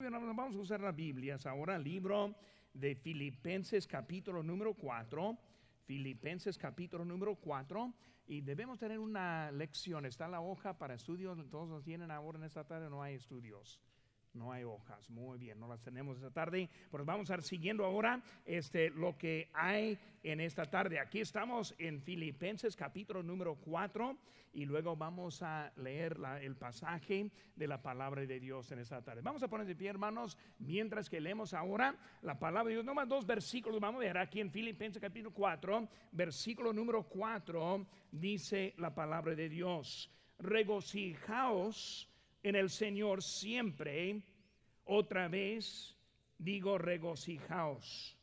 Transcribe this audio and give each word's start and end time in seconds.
Vamos 0.00 0.54
a 0.54 0.58
usar 0.60 0.80
las 0.80 0.94
Biblias. 0.94 1.44
Ahora, 1.44 1.76
libro 1.76 2.36
de 2.72 2.94
Filipenses 2.94 3.84
capítulo 3.84 4.44
número 4.44 4.72
4, 4.74 5.36
Filipenses 5.86 6.56
capítulo 6.56 7.04
número 7.04 7.34
4, 7.34 7.92
y 8.28 8.40
debemos 8.42 8.78
tener 8.78 9.00
una 9.00 9.50
lección, 9.50 10.06
está 10.06 10.28
la 10.28 10.40
hoja 10.40 10.78
para 10.78 10.94
estudios, 10.94 11.36
todos 11.50 11.68
los 11.68 11.82
tienen 11.82 12.12
ahora 12.12 12.38
en 12.38 12.44
esta 12.44 12.62
tarde, 12.62 12.88
no 12.88 13.02
hay 13.02 13.16
estudios. 13.16 13.80
No 14.34 14.52
hay 14.52 14.64
hojas, 14.64 15.08
muy 15.10 15.38
bien, 15.38 15.58
no 15.58 15.68
las 15.68 15.82
tenemos 15.82 16.16
esta 16.16 16.30
tarde, 16.30 16.68
pues 16.90 17.04
vamos 17.04 17.30
a 17.30 17.34
ir 17.34 17.42
siguiendo 17.42 17.84
ahora 17.84 18.22
este, 18.44 18.90
lo 18.90 19.16
que 19.16 19.50
hay 19.54 19.98
en 20.22 20.40
esta 20.40 20.66
tarde. 20.66 21.00
Aquí 21.00 21.20
estamos 21.20 21.74
en 21.78 22.00
Filipenses 22.02 22.76
capítulo 22.76 23.22
número 23.22 23.56
4 23.56 24.16
y 24.52 24.64
luego 24.64 24.96
vamos 24.96 25.42
a 25.42 25.72
leer 25.76 26.18
el 26.40 26.56
pasaje 26.56 27.30
de 27.54 27.66
la 27.66 27.80
palabra 27.80 28.26
de 28.26 28.40
Dios 28.40 28.70
en 28.72 28.80
esta 28.80 29.02
tarde. 29.02 29.22
Vamos 29.22 29.42
a 29.42 29.48
poner 29.48 29.66
de 29.66 29.76
pie, 29.76 29.88
hermanos, 29.88 30.36
mientras 30.58 31.08
que 31.08 31.20
leemos 31.20 31.54
ahora 31.54 31.96
la 32.22 32.38
palabra 32.38 32.68
de 32.68 32.74
Dios. 32.74 32.84
Nomás 32.84 33.08
dos 33.08 33.26
versículos, 33.26 33.80
vamos 33.80 34.00
a 34.00 34.04
ver 34.04 34.18
aquí 34.18 34.40
en 34.40 34.50
Filipenses 34.50 35.00
capítulo 35.00 35.32
4, 35.32 35.88
versículo 36.12 36.72
número 36.72 37.04
4, 37.04 37.86
dice 38.12 38.74
la 38.78 38.94
palabra 38.94 39.34
de 39.34 39.48
Dios. 39.48 40.10
Regocijaos 40.38 42.07
en 42.42 42.56
el 42.56 42.70
Señor 42.70 43.22
siempre. 43.22 44.22
Otra 44.84 45.28
vez 45.28 45.96
digo 46.38 46.78
regocijaos. 46.78 48.16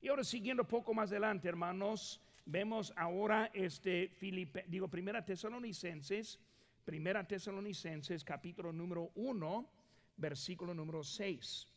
Y 0.00 0.08
ahora 0.08 0.24
siguiendo 0.24 0.66
poco 0.66 0.94
más 0.94 1.10
adelante, 1.10 1.48
hermanos, 1.48 2.20
vemos 2.44 2.92
ahora 2.96 3.50
este 3.52 4.08
Filipe, 4.08 4.64
digo 4.68 4.88
Primera 4.88 5.24
Tesalonicenses, 5.24 6.40
Primera 6.84 7.26
Tesalonicenses 7.26 8.24
capítulo 8.24 8.72
número 8.72 9.10
1, 9.14 9.70
versículo 10.16 10.72
número 10.72 11.04
6. 11.04 11.68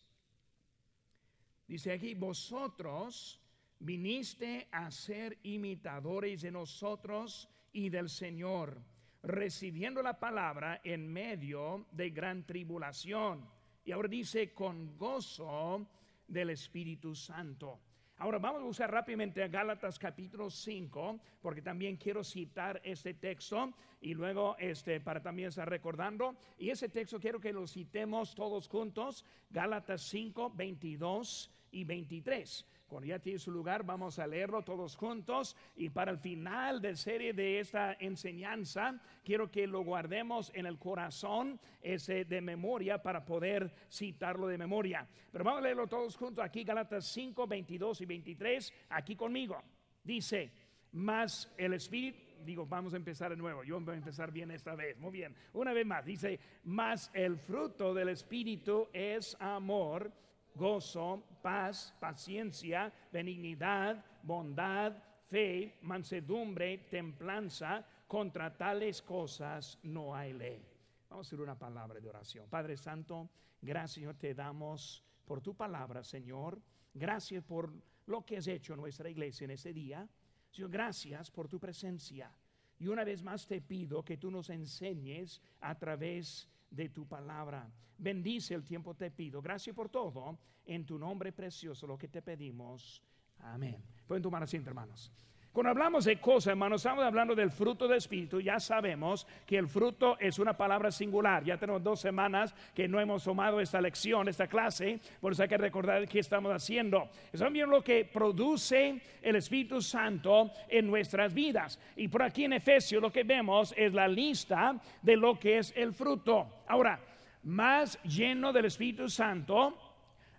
Dice 1.67 1.91
aquí, 1.91 2.13
vosotros 2.13 3.39
viniste 3.79 4.67
a 4.71 4.91
ser 4.91 5.37
imitadores 5.43 6.41
de 6.41 6.51
nosotros 6.51 7.49
y 7.73 7.89
del 7.89 8.09
Señor 8.09 8.81
recibiendo 9.23 10.01
la 10.01 10.19
palabra 10.19 10.81
en 10.83 11.11
medio 11.11 11.85
de 11.91 12.09
gran 12.09 12.45
tribulación. 12.45 13.47
Y 13.83 13.91
ahora 13.91 14.07
dice 14.07 14.53
con 14.53 14.97
gozo 14.97 15.87
del 16.27 16.51
Espíritu 16.51 17.15
Santo. 17.15 17.79
Ahora 18.17 18.37
vamos 18.37 18.61
a 18.61 18.65
usar 18.65 18.91
rápidamente 18.91 19.41
a 19.41 19.47
Gálatas 19.47 19.97
capítulo 19.97 20.51
5, 20.51 21.19
porque 21.41 21.63
también 21.63 21.97
quiero 21.97 22.23
citar 22.23 22.79
este 22.83 23.15
texto 23.15 23.73
y 23.99 24.13
luego 24.13 24.55
este 24.59 25.01
para 25.01 25.23
también 25.23 25.49
estar 25.49 25.67
recordando. 25.67 26.35
Y 26.59 26.69
ese 26.69 26.87
texto 26.87 27.19
quiero 27.19 27.39
que 27.39 27.51
lo 27.51 27.65
citemos 27.65 28.35
todos 28.35 28.67
juntos, 28.67 29.25
Gálatas 29.49 30.03
5, 30.03 30.51
22 30.51 31.51
y 31.71 31.83
23. 31.83 32.65
Cuando 32.91 33.07
ya 33.07 33.19
tiene 33.19 33.39
su 33.39 33.51
lugar, 33.51 33.85
vamos 33.85 34.19
a 34.19 34.27
leerlo 34.27 34.63
todos 34.63 34.97
juntos. 34.97 35.55
Y 35.77 35.91
para 35.91 36.11
el 36.11 36.17
final 36.17 36.81
de 36.81 36.97
serie 36.97 37.31
de 37.31 37.61
esta 37.61 37.95
enseñanza, 37.97 39.01
quiero 39.23 39.49
que 39.49 39.65
lo 39.65 39.85
guardemos 39.85 40.51
en 40.53 40.65
el 40.65 40.77
corazón 40.77 41.57
ese 41.81 42.25
de 42.25 42.41
memoria 42.41 43.01
para 43.01 43.23
poder 43.23 43.73
citarlo 43.89 44.45
de 44.45 44.57
memoria. 44.57 45.07
Pero 45.31 45.45
vamos 45.45 45.59
a 45.59 45.63
leerlo 45.63 45.87
todos 45.87 46.17
juntos 46.17 46.43
aquí, 46.43 46.65
Galatas 46.65 47.05
5, 47.05 47.47
22 47.47 48.01
y 48.01 48.05
23, 48.05 48.73
aquí 48.89 49.15
conmigo. 49.15 49.63
Dice, 50.03 50.51
más 50.91 51.49
el 51.55 51.75
Espíritu, 51.75 52.19
digo, 52.43 52.65
vamos 52.65 52.93
a 52.93 52.97
empezar 52.97 53.29
de 53.29 53.37
nuevo, 53.37 53.63
yo 53.63 53.79
voy 53.79 53.93
a 53.93 53.99
empezar 53.99 54.33
bien 54.33 54.51
esta 54.51 54.75
vez, 54.75 54.97
muy 54.97 55.11
bien. 55.11 55.33
Una 55.53 55.71
vez 55.71 55.85
más, 55.85 56.03
dice, 56.03 56.41
más 56.65 57.09
el 57.13 57.37
fruto 57.37 57.93
del 57.93 58.09
Espíritu 58.09 58.89
es 58.91 59.37
amor 59.39 60.11
gozo, 60.55 61.23
paz, 61.41 61.95
paciencia, 61.99 62.91
benignidad, 63.11 64.03
bondad, 64.23 64.93
fe, 65.29 65.77
mansedumbre, 65.81 66.77
templanza. 66.89 67.85
Contra 68.07 68.55
tales 68.57 69.01
cosas 69.01 69.79
no 69.83 70.13
hay 70.13 70.33
ley. 70.33 70.61
Vamos 71.09 71.25
a 71.25 71.29
hacer 71.29 71.41
una 71.41 71.57
palabra 71.57 71.99
de 71.99 72.09
oración. 72.09 72.45
Padre 72.49 72.75
Santo, 72.75 73.29
gracias 73.61 74.17
te 74.17 74.33
damos 74.33 75.03
por 75.25 75.41
tu 75.41 75.55
palabra, 75.55 76.03
Señor. 76.03 76.61
Gracias 76.93 77.43
por 77.43 77.71
lo 78.07 78.25
que 78.25 78.37
has 78.37 78.47
hecho 78.47 78.73
en 78.73 78.81
nuestra 78.81 79.09
iglesia 79.09 79.45
en 79.45 79.51
este 79.51 79.71
día. 79.71 80.07
Señor, 80.49 80.71
gracias 80.71 81.31
por 81.31 81.47
tu 81.47 81.59
presencia. 81.59 82.33
Y 82.79 82.87
una 82.87 83.03
vez 83.03 83.23
más 83.23 83.47
te 83.47 83.61
pido 83.61 84.03
que 84.03 84.17
tú 84.17 84.29
nos 84.31 84.49
enseñes 84.49 85.41
a 85.61 85.77
través 85.77 86.49
de 86.71 86.89
tu 86.89 87.07
palabra. 87.07 87.69
Bendice 87.97 88.55
el 88.55 88.63
tiempo, 88.63 88.95
te 88.95 89.11
pido. 89.11 89.41
Gracias 89.41 89.75
por 89.75 89.89
todo. 89.89 90.39
En 90.65 90.85
tu 90.85 90.97
nombre 90.97 91.31
precioso, 91.31 91.85
lo 91.85 91.97
que 91.97 92.07
te 92.07 92.21
pedimos. 92.21 93.03
Amén. 93.39 93.83
Pueden 94.07 94.23
tomar 94.23 94.41
asiento, 94.41 94.69
hermanos. 94.69 95.11
Cuando 95.53 95.71
hablamos 95.71 96.05
de 96.05 96.15
cosas, 96.15 96.51
hermanos, 96.51 96.79
estamos 96.79 97.03
hablando 97.03 97.35
del 97.35 97.51
fruto 97.51 97.85
del 97.85 97.97
Espíritu. 97.97 98.39
Ya 98.39 98.57
sabemos 98.57 99.27
que 99.45 99.57
el 99.57 99.67
fruto 99.67 100.17
es 100.17 100.39
una 100.39 100.55
palabra 100.55 100.91
singular. 100.91 101.43
Ya 101.43 101.57
tenemos 101.57 101.83
dos 101.83 101.99
semanas 101.99 102.55
que 102.73 102.87
no 102.87 103.01
hemos 103.01 103.25
tomado 103.25 103.59
esta 103.59 103.81
lección, 103.81 104.29
esta 104.29 104.47
clase. 104.47 105.01
Por 105.19 105.33
eso 105.33 105.43
hay 105.43 105.49
que 105.49 105.57
recordar 105.57 106.07
qué 106.07 106.19
estamos 106.19 106.53
haciendo. 106.53 107.09
Estamos 107.33 107.51
viendo 107.51 107.75
lo 107.75 107.83
que 107.83 108.05
produce 108.05 109.01
el 109.21 109.35
Espíritu 109.35 109.81
Santo 109.81 110.51
en 110.69 110.87
nuestras 110.87 111.33
vidas. 111.33 111.77
Y 111.97 112.07
por 112.07 112.23
aquí 112.23 112.45
en 112.45 112.53
Efesios 112.53 113.01
lo 113.01 113.11
que 113.11 113.25
vemos 113.25 113.73
es 113.75 113.93
la 113.93 114.07
lista 114.07 114.79
de 115.01 115.17
lo 115.17 115.37
que 115.37 115.57
es 115.57 115.73
el 115.75 115.91
fruto. 115.93 116.63
Ahora, 116.69 116.97
más 117.43 118.01
lleno 118.03 118.53
del 118.53 118.65
Espíritu 118.65 119.09
Santo, 119.09 119.77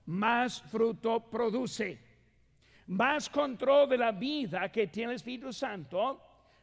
más 0.06 0.62
fruto 0.62 1.20
produce 1.20 2.11
más 2.88 3.28
control 3.28 3.88
de 3.88 3.98
la 3.98 4.12
vida 4.12 4.70
que 4.70 4.86
tiene 4.88 5.12
el 5.12 5.16
Espíritu 5.16 5.52
Santo, 5.52 6.20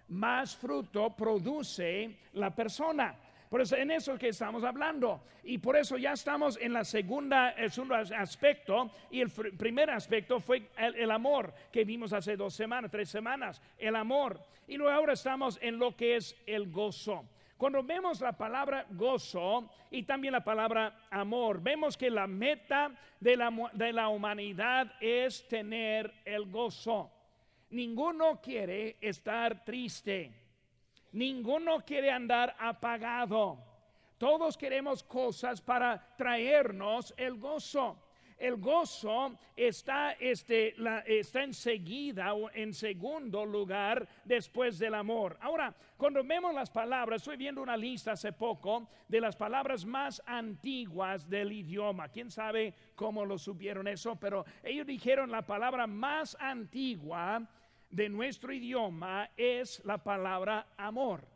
más 0.10 0.56
fruto 0.56 1.10
produce 1.16 2.18
la 2.34 2.54
persona. 2.54 3.16
Por 3.50 3.62
eso 3.62 3.76
en 3.76 3.90
eso 3.90 4.18
que 4.18 4.30
estamos 4.30 4.64
hablando. 4.64 5.22
Y 5.44 5.58
por 5.58 5.76
eso 5.76 5.98
ya 5.98 6.14
estamos 6.14 6.58
en 6.62 6.72
la 6.72 6.84
segunda, 6.84 7.50
el 7.52 7.72
segundo 7.72 7.96
aspecto. 7.96 8.92
Y 9.10 9.22
el 9.22 9.32
primer 9.32 9.90
aspecto 9.90 10.40
fue 10.40 10.70
el, 10.78 10.96
el, 10.96 11.10
amor 11.10 11.52
que 11.72 11.84
vimos 11.84 12.14
hace 12.14 12.38
dos 12.38 12.54
semanas, 12.54 12.92
tres 12.92 13.10
semanas. 13.10 13.60
El 13.78 13.96
amor. 13.96 14.40
Y 14.68 14.78
luego 14.78 14.94
ahora 14.94 15.14
estamos 15.14 15.58
en 15.62 15.80
lo 15.80 15.96
que 15.96 16.18
es 16.18 16.36
el 16.46 16.72
gozo. 16.72 17.26
Cuando 17.60 17.84
vemos 17.84 18.22
la 18.22 18.32
palabra 18.32 18.86
gozo 18.92 19.70
y 19.92 20.04
también 20.04 20.32
la 20.32 20.46
palabra 20.46 21.08
amor, 21.12 21.62
vemos 21.62 21.98
que 21.98 22.10
la 22.10 22.26
meta 22.26 22.90
de 23.20 23.36
la, 23.36 23.52
de 23.74 23.92
la 23.92 24.08
humanidad 24.08 24.94
es 25.02 25.46
tener 25.46 26.22
el 26.24 26.50
gozo. 26.50 27.12
Ninguno 27.72 28.40
quiere 28.40 28.96
estar 29.02 29.66
triste. 29.66 30.32
Ninguno 31.12 31.84
quiere 31.84 32.10
andar 32.10 32.56
apagado. 32.58 33.58
Todos 34.18 34.58
queremos 34.58 35.04
cosas 35.04 35.60
para 35.60 36.16
traernos 36.16 37.14
el 37.18 37.38
gozo 37.38 38.09
el 38.40 38.56
gozo 38.56 39.38
está, 39.56 40.14
este, 40.14 40.74
la, 40.78 41.00
está 41.00 41.44
enseguida 41.44 42.34
o 42.34 42.50
en 42.52 42.74
segundo 42.74 43.46
lugar 43.46 44.08
después 44.24 44.80
del 44.80 44.94
amor. 44.94 45.38
Ahora, 45.42 45.76
cuando 45.98 46.24
vemos 46.24 46.54
las 46.54 46.70
palabras, 46.70 47.22
estoy 47.22 47.38
viendo 47.38 47.62
una 47.62 47.76
lista 47.76 48.14
hace 48.14 48.32
poco 48.32 48.90
de 49.08 49.20
las 49.20 49.36
palabras 49.36 49.86
más 49.86 50.22
antiguas 50.26 51.30
del 51.30 51.52
idioma. 51.52 52.08
¿Quién 52.08 52.32
sabe 52.32 52.74
cómo 52.96 53.26
lo 53.26 53.38
supieron 53.38 53.88
eso? 53.88 54.16
Pero 54.16 54.46
ellos 54.64 54.88
dijeron 54.88 55.30
la 55.30 55.42
palabra 55.42 55.86
más 55.86 56.38
antigua 56.40 57.46
de 57.90 58.08
nuestro 58.08 58.54
idioma 58.54 59.30
es 59.36 59.84
la 59.84 59.98
palabra 59.98 60.68
amor. 60.78 61.28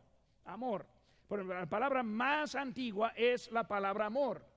Amor. 0.45 0.85
Pero 1.27 1.43
la 1.43 1.65
palabra 1.65 2.03
más 2.03 2.55
antigua 2.55 3.13
es 3.15 3.51
la 3.51 3.67
palabra 3.67 4.05
amor. 4.05 4.52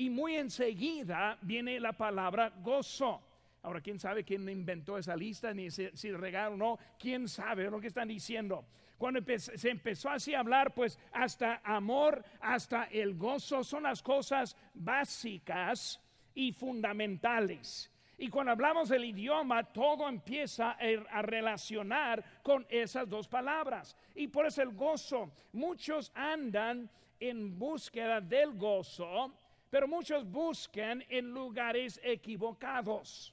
Y 0.00 0.08
muy 0.08 0.36
enseguida 0.36 1.36
viene 1.42 1.78
la 1.78 1.92
palabra 1.92 2.50
gozo. 2.62 3.20
Ahora, 3.60 3.82
¿quién 3.82 3.98
sabe 3.98 4.24
quién 4.24 4.48
inventó 4.48 4.96
esa 4.96 5.14
lista? 5.14 5.52
Ni 5.52 5.70
si, 5.70 5.90
si 5.92 6.10
o 6.10 6.56
no, 6.56 6.78
¿quién 6.98 7.28
sabe 7.28 7.70
lo 7.70 7.78
que 7.78 7.88
están 7.88 8.08
diciendo? 8.08 8.64
Cuando 8.96 9.20
se 9.36 9.68
empezó 9.68 10.08
así 10.08 10.32
a 10.32 10.40
hablar, 10.40 10.72
pues 10.72 10.98
hasta 11.12 11.60
amor, 11.62 12.24
hasta 12.40 12.84
el 12.84 13.14
gozo, 13.14 13.62
son 13.62 13.82
las 13.82 14.02
cosas 14.02 14.56
básicas 14.72 16.00
y 16.32 16.52
fundamentales. 16.52 17.92
Y 18.16 18.30
cuando 18.30 18.52
hablamos 18.52 18.88
del 18.88 19.04
idioma, 19.04 19.64
todo 19.64 20.08
empieza 20.08 20.78
a 21.10 21.20
relacionar 21.20 22.24
con 22.42 22.66
esas 22.70 23.06
dos 23.06 23.28
palabras. 23.28 23.94
Y 24.14 24.28
por 24.28 24.46
eso 24.46 24.62
el 24.62 24.70
gozo, 24.70 25.30
muchos 25.52 26.10
andan 26.14 26.88
en 27.20 27.58
búsqueda 27.58 28.22
del 28.22 28.54
gozo, 28.54 29.34
pero 29.70 29.86
muchos 29.86 30.28
buscan 30.28 31.04
en 31.08 31.30
lugares 31.30 32.00
equivocados. 32.02 33.32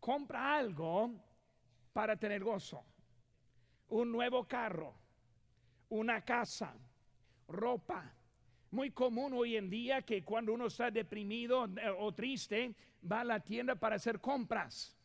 Compra 0.00 0.56
algo 0.56 1.12
para 1.92 2.16
tener 2.16 2.42
gozo. 2.42 2.82
Un 3.88 4.10
nuevo 4.10 4.48
carro, 4.48 4.94
una 5.90 6.22
casa, 6.24 6.74
ropa, 7.48 8.12
Muy 8.70 8.90
común 8.90 9.32
hoy 9.34 9.56
en 9.56 9.70
día 9.70 10.02
que 10.02 10.24
cuando 10.24 10.52
uno 10.52 10.66
está 10.66 10.90
deprimido 10.90 11.66
eh, 11.76 11.88
o 11.96 12.12
triste, 12.12 12.74
va 13.08 13.20
a 13.20 13.24
la 13.24 13.38
tienda 13.38 13.76
para 13.76 13.94
hacer 13.94 14.18
compras. 14.18 14.96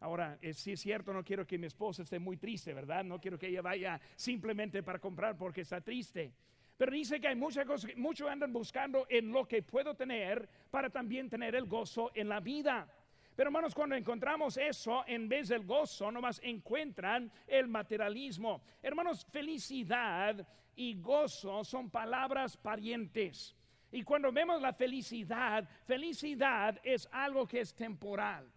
Ahora, 0.00 0.38
eh, 0.40 0.54
si 0.54 0.72
es 0.72 0.80
cierto, 0.80 1.12
no 1.12 1.22
quiero 1.22 1.46
que 1.46 1.58
mi 1.58 1.66
esposa 1.66 2.02
esté 2.02 2.18
muy 2.18 2.38
triste, 2.38 2.72
¿verdad? 2.72 3.04
No 3.04 3.20
quiero 3.20 3.38
que 3.38 3.48
ella 3.48 3.60
vaya 3.60 4.00
simplemente 4.16 4.82
para 4.82 4.98
comprar 4.98 5.36
porque 5.36 5.60
está 5.60 5.82
triste. 5.82 6.32
Pero 6.80 6.92
dice 6.92 7.20
que 7.20 7.28
hay 7.28 7.36
muchas 7.36 7.66
cosas, 7.66 7.94
muchos 7.94 8.26
andan 8.26 8.54
buscando 8.54 9.06
en 9.10 9.30
lo 9.30 9.46
que 9.46 9.62
puedo 9.62 9.94
tener 9.94 10.48
para 10.70 10.88
también 10.88 11.28
tener 11.28 11.54
el 11.54 11.66
gozo 11.66 12.10
en 12.14 12.26
la 12.26 12.40
vida. 12.40 12.88
Pero 13.36 13.48
hermanos, 13.48 13.74
cuando 13.74 13.96
encontramos 13.96 14.56
eso, 14.56 15.04
en 15.06 15.28
vez 15.28 15.48
del 15.48 15.66
gozo, 15.66 16.10
nomás 16.10 16.40
encuentran 16.42 17.30
el 17.46 17.68
materialismo. 17.68 18.62
Hermanos, 18.82 19.26
felicidad 19.30 20.48
y 20.74 20.98
gozo 20.98 21.64
son 21.64 21.90
palabras 21.90 22.56
parientes. 22.56 23.54
Y 23.92 24.02
cuando 24.02 24.32
vemos 24.32 24.62
la 24.62 24.72
felicidad, 24.72 25.68
felicidad 25.84 26.80
es 26.82 27.06
algo 27.12 27.46
que 27.46 27.60
es 27.60 27.74
temporal. 27.74 28.50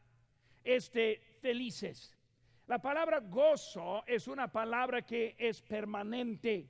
Este, 0.64 1.20
felices. 1.42 2.16
La 2.68 2.82
palabra 2.82 3.20
gozo 3.20 4.02
es 4.08 4.30
una 4.30 4.50
palabra 4.50 5.02
que 5.02 5.36
es 5.38 5.62
permanente. 5.62 6.70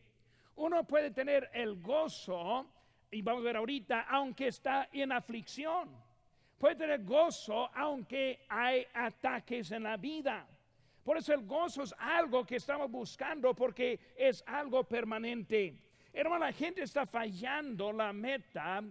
Uno 0.55 0.83
puede 0.83 1.11
tener 1.11 1.49
el 1.53 1.81
gozo, 1.81 2.67
y 3.11 3.21
vamos 3.21 3.41
a 3.41 3.45
ver 3.45 3.57
ahorita, 3.57 4.01
aunque 4.09 4.47
está 4.47 4.89
en 4.91 5.11
aflicción. 5.11 5.89
Puede 6.57 6.75
tener 6.75 7.03
gozo 7.03 7.69
aunque 7.75 8.45
hay 8.47 8.85
ataques 8.93 9.71
en 9.71 9.83
la 9.83 9.97
vida. 9.97 10.47
Por 11.03 11.17
eso 11.17 11.33
el 11.33 11.45
gozo 11.45 11.83
es 11.83 11.93
algo 11.99 12.45
que 12.45 12.55
estamos 12.55 12.89
buscando 12.89 13.53
porque 13.53 13.99
es 14.15 14.43
algo 14.47 14.83
permanente. 14.85 15.75
Hermano, 16.13 16.45
la 16.45 16.53
gente 16.53 16.83
está 16.83 17.05
fallando 17.05 17.91
la 17.91 18.13
meta 18.13 18.81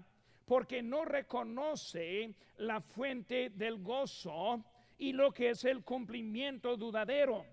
porque 0.44 0.82
no 0.82 1.04
reconoce 1.04 2.34
la 2.58 2.80
fuente 2.80 3.50
del 3.50 3.82
gozo 3.82 4.62
y 4.98 5.12
lo 5.12 5.32
que 5.32 5.50
es 5.50 5.64
el 5.64 5.82
cumplimiento 5.82 6.76
dudadero. 6.76 7.46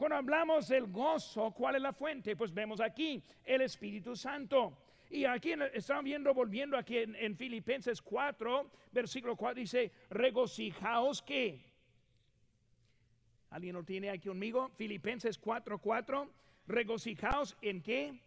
Cuando 0.00 0.16
hablamos 0.16 0.66
del 0.68 0.86
gozo, 0.86 1.50
¿cuál 1.50 1.76
es 1.76 1.82
la 1.82 1.92
fuente? 1.92 2.34
Pues 2.34 2.54
vemos 2.54 2.80
aquí 2.80 3.22
el 3.44 3.60
Espíritu 3.60 4.16
Santo. 4.16 4.78
Y 5.10 5.26
aquí 5.26 5.52
están 5.74 6.02
viendo, 6.02 6.32
volviendo 6.32 6.78
aquí 6.78 6.96
en, 6.96 7.36
Filipenses 7.36 8.00
4, 8.00 8.70
versículo 8.92 9.36
4, 9.36 9.60
dice, 9.60 9.92
regocijaos 10.08 11.20
que. 11.20 11.62
¿Alguien 13.50 13.74
lo 13.74 13.84
tiene 13.84 14.08
aquí 14.08 14.28
conmigo? 14.28 14.70
Filipenses 14.70 15.36
4, 15.36 15.76
4, 15.78 16.30
regocijaos 16.66 17.58
en 17.60 17.82
qué? 17.82 18.18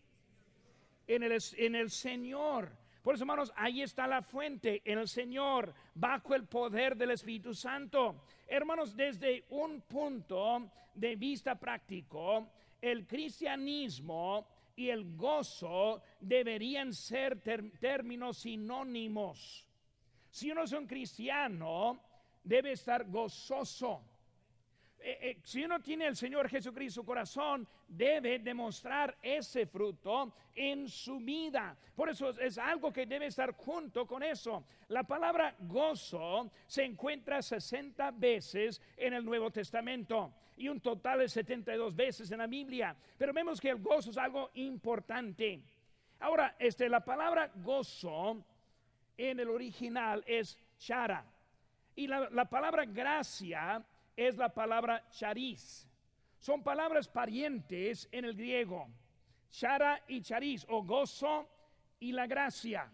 En 1.07 1.23
el, 1.23 1.35
en 1.57 1.73
el 1.73 1.89
Señor. 1.89 2.69
Por 3.03 3.15
eso, 3.15 3.25
hermanos, 3.25 3.51
ahí 3.57 3.81
está 3.81 4.07
la 4.07 4.21
fuente, 4.21 4.81
en 4.85 4.97
el 4.97 5.09
Señor, 5.09 5.73
bajo 5.93 6.33
el 6.35 6.47
poder 6.47 6.95
del 6.95 7.11
Espíritu 7.11 7.53
Santo. 7.53 8.23
Hermanos, 8.47 8.95
desde 8.95 9.43
un 9.49 9.81
punto 9.81 10.71
de 10.95 11.17
vista 11.17 11.55
práctico, 11.55 12.47
el 12.81 13.05
cristianismo 13.05 14.47
y 14.77 14.87
el 14.87 15.17
gozo 15.17 16.01
deberían 16.21 16.93
ser 16.93 17.41
términos 17.41 18.37
sinónimos. 18.37 19.67
Si 20.29 20.49
uno 20.49 20.63
es 20.63 20.71
un 20.71 20.87
cristiano, 20.87 21.99
debe 22.41 22.71
estar 22.71 23.03
gozoso. 23.09 24.12
Eh, 25.05 25.17
eh, 25.21 25.37
si 25.43 25.65
uno 25.65 25.81
tiene 25.81 26.07
el 26.07 26.15
Señor 26.15 26.47
Jesucristo 26.47 27.01
su 27.01 27.05
corazón, 27.05 27.67
debe 27.89 28.39
demostrar 28.39 29.17
ese 29.21 29.65
fruto 29.65 30.33
en 30.55 30.87
su 30.87 31.19
vida. 31.19 31.75
Por 31.93 32.07
eso 32.07 32.29
es 32.39 32.57
algo 32.57 32.93
que 32.93 33.05
debe 33.05 33.25
estar 33.25 33.53
junto 33.53 34.07
con 34.07 34.23
eso. 34.23 34.63
La 34.87 35.03
palabra 35.03 35.55
gozo 35.59 36.49
se 36.65 36.85
encuentra 36.85 37.41
60 37.41 38.11
veces 38.11 38.81
en 38.95 39.13
el 39.13 39.25
Nuevo 39.25 39.51
Testamento 39.51 40.35
y 40.55 40.69
un 40.69 40.79
total 40.79 41.19
de 41.19 41.27
72 41.27 41.93
veces 41.93 42.31
en 42.31 42.37
la 42.37 42.47
Biblia. 42.47 42.95
Pero 43.17 43.33
vemos 43.33 43.59
que 43.59 43.71
el 43.71 43.81
gozo 43.81 44.11
es 44.11 44.17
algo 44.17 44.51
importante. 44.53 45.59
Ahora, 46.21 46.55
este, 46.57 46.87
la 46.87 47.03
palabra 47.03 47.51
gozo 47.55 48.41
en 49.17 49.37
el 49.37 49.49
original 49.49 50.23
es 50.25 50.57
chara. 50.77 51.25
Y 51.93 52.07
la, 52.07 52.29
la 52.29 52.45
palabra 52.45 52.85
gracia 52.85 53.83
es 54.15 54.37
la 54.37 54.53
palabra 54.53 55.07
charis. 55.09 55.87
Son 56.39 56.63
palabras 56.63 57.07
parientes 57.07 58.07
en 58.11 58.25
el 58.25 58.35
griego. 58.35 58.87
Chara 59.49 60.03
y 60.07 60.21
charis, 60.21 60.65
o 60.69 60.83
gozo 60.83 61.47
y 61.99 62.11
la 62.11 62.27
gracia. 62.27 62.91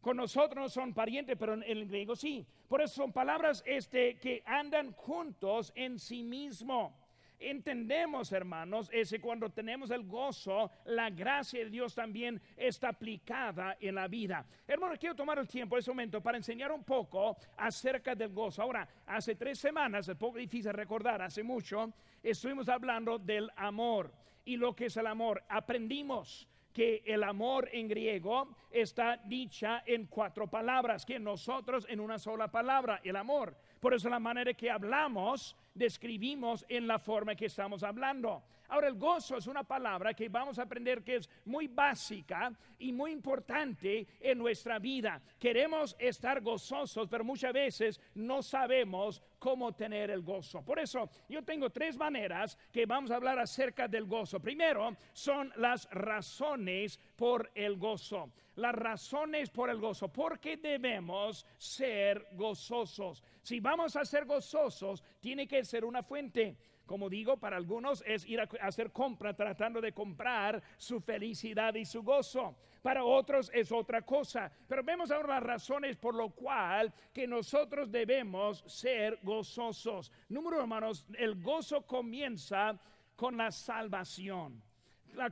Con 0.00 0.16
nosotros 0.16 0.56
no 0.56 0.68
son 0.68 0.94
parientes, 0.94 1.36
pero 1.38 1.54
en 1.54 1.62
el 1.64 1.86
griego 1.86 2.16
sí. 2.16 2.46
Por 2.68 2.80
eso 2.80 2.94
son 2.94 3.12
palabras 3.12 3.62
este, 3.66 4.18
que 4.18 4.42
andan 4.46 4.92
juntos 4.92 5.72
en 5.74 5.98
sí 5.98 6.22
mismo. 6.22 6.99
Entendemos, 7.40 8.32
hermanos, 8.32 8.90
ese 8.92 9.18
cuando 9.18 9.48
tenemos 9.48 9.90
el 9.90 10.04
gozo, 10.04 10.70
la 10.84 11.08
gracia 11.08 11.64
de 11.64 11.70
Dios 11.70 11.94
también 11.94 12.40
está 12.54 12.90
aplicada 12.90 13.78
en 13.80 13.94
la 13.94 14.08
vida. 14.08 14.44
Hermanos, 14.68 14.98
quiero 14.98 15.14
tomar 15.14 15.38
el 15.38 15.48
tiempo, 15.48 15.78
ese 15.78 15.90
momento, 15.90 16.20
para 16.20 16.36
enseñar 16.36 16.70
un 16.70 16.84
poco 16.84 17.38
acerca 17.56 18.14
del 18.14 18.28
gozo. 18.34 18.60
Ahora, 18.60 18.86
hace 19.06 19.36
tres 19.36 19.58
semanas, 19.58 20.06
es 20.06 20.16
poco 20.16 20.36
difícil 20.36 20.74
recordar, 20.74 21.22
hace 21.22 21.42
mucho, 21.42 21.94
estuvimos 22.22 22.68
hablando 22.68 23.18
del 23.18 23.50
amor 23.56 24.12
y 24.44 24.58
lo 24.58 24.76
que 24.76 24.86
es 24.86 24.96
el 24.98 25.06
amor. 25.06 25.42
Aprendimos 25.48 26.46
que 26.72 27.02
el 27.06 27.22
amor 27.24 27.68
en 27.72 27.88
griego 27.88 28.54
está 28.70 29.16
dicha 29.24 29.82
en 29.86 30.06
cuatro 30.06 30.46
palabras, 30.46 31.04
que 31.04 31.18
nosotros 31.18 31.86
en 31.88 32.00
una 32.00 32.18
sola 32.18 32.48
palabra, 32.48 33.00
el 33.02 33.16
amor. 33.16 33.56
Por 33.80 33.94
eso 33.94 34.08
la 34.08 34.20
manera 34.20 34.52
que 34.54 34.70
hablamos, 34.70 35.56
describimos 35.74 36.64
en 36.68 36.86
la 36.86 36.98
forma 36.98 37.34
que 37.34 37.46
estamos 37.46 37.82
hablando. 37.82 38.42
Ahora 38.70 38.86
el 38.86 38.94
gozo 38.94 39.36
es 39.36 39.48
una 39.48 39.64
palabra 39.64 40.14
que 40.14 40.28
vamos 40.28 40.58
a 40.58 40.62
aprender 40.62 41.02
que 41.02 41.16
es 41.16 41.28
muy 41.44 41.66
básica 41.66 42.52
y 42.78 42.92
muy 42.92 43.10
importante 43.10 44.06
en 44.20 44.38
nuestra 44.38 44.78
vida. 44.78 45.20
Queremos 45.40 45.96
estar 45.98 46.40
gozosos, 46.40 47.08
pero 47.08 47.24
muchas 47.24 47.52
veces 47.52 48.00
no 48.14 48.42
sabemos 48.42 49.20
cómo 49.40 49.72
tener 49.72 50.10
el 50.10 50.22
gozo. 50.22 50.62
Por 50.62 50.78
eso 50.78 51.10
yo 51.28 51.42
tengo 51.42 51.70
tres 51.70 51.96
maneras 51.96 52.56
que 52.72 52.86
vamos 52.86 53.10
a 53.10 53.16
hablar 53.16 53.40
acerca 53.40 53.88
del 53.88 54.04
gozo. 54.04 54.38
Primero 54.38 54.96
son 55.12 55.52
las 55.56 55.90
razones 55.90 57.00
por 57.16 57.50
el 57.56 57.76
gozo. 57.76 58.30
Las 58.54 58.74
razones 58.74 59.50
por 59.50 59.70
el 59.70 59.80
gozo. 59.80 60.08
¿Por 60.08 60.38
qué 60.38 60.56
debemos 60.58 61.44
ser 61.56 62.26
gozosos? 62.32 63.22
Si 63.42 63.58
vamos 63.58 63.96
a 63.96 64.04
ser 64.04 64.26
gozosos, 64.26 65.02
tiene 65.18 65.48
que 65.48 65.64
ser 65.64 65.84
una 65.84 66.02
fuente. 66.02 66.56
Como 66.90 67.08
digo, 67.08 67.36
para 67.36 67.56
algunos 67.56 68.02
es 68.04 68.26
ir 68.26 68.40
a 68.40 68.48
hacer 68.62 68.90
compra 68.90 69.32
tratando 69.32 69.80
de 69.80 69.92
comprar 69.92 70.60
su 70.76 71.00
felicidad 71.00 71.72
y 71.76 71.84
su 71.84 72.02
gozo. 72.02 72.56
Para 72.82 73.04
otros 73.04 73.48
es 73.54 73.70
otra 73.70 74.02
cosa. 74.02 74.50
Pero 74.66 74.82
vemos 74.82 75.12
ahora 75.12 75.34
las 75.34 75.42
razones 75.44 75.96
por 75.96 76.16
lo 76.16 76.30
cual 76.30 76.92
que 77.14 77.28
nosotros 77.28 77.92
debemos 77.92 78.64
ser 78.66 79.20
gozosos. 79.22 80.10
Número 80.30 80.58
hermanos, 80.58 81.06
el 81.16 81.40
gozo 81.40 81.86
comienza 81.86 82.76
con 83.14 83.36
la 83.36 83.52
salvación. 83.52 84.60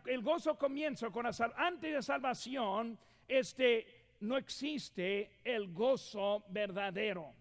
el 0.06 0.22
gozo 0.22 0.56
comienza 0.56 1.10
con 1.10 1.24
la 1.24 1.32
salvación. 1.32 1.66
Antes 1.66 1.92
de 1.92 2.02
salvación, 2.02 2.96
este 3.26 4.14
no 4.20 4.36
existe 4.36 5.40
el 5.42 5.72
gozo 5.72 6.44
verdadero. 6.50 7.34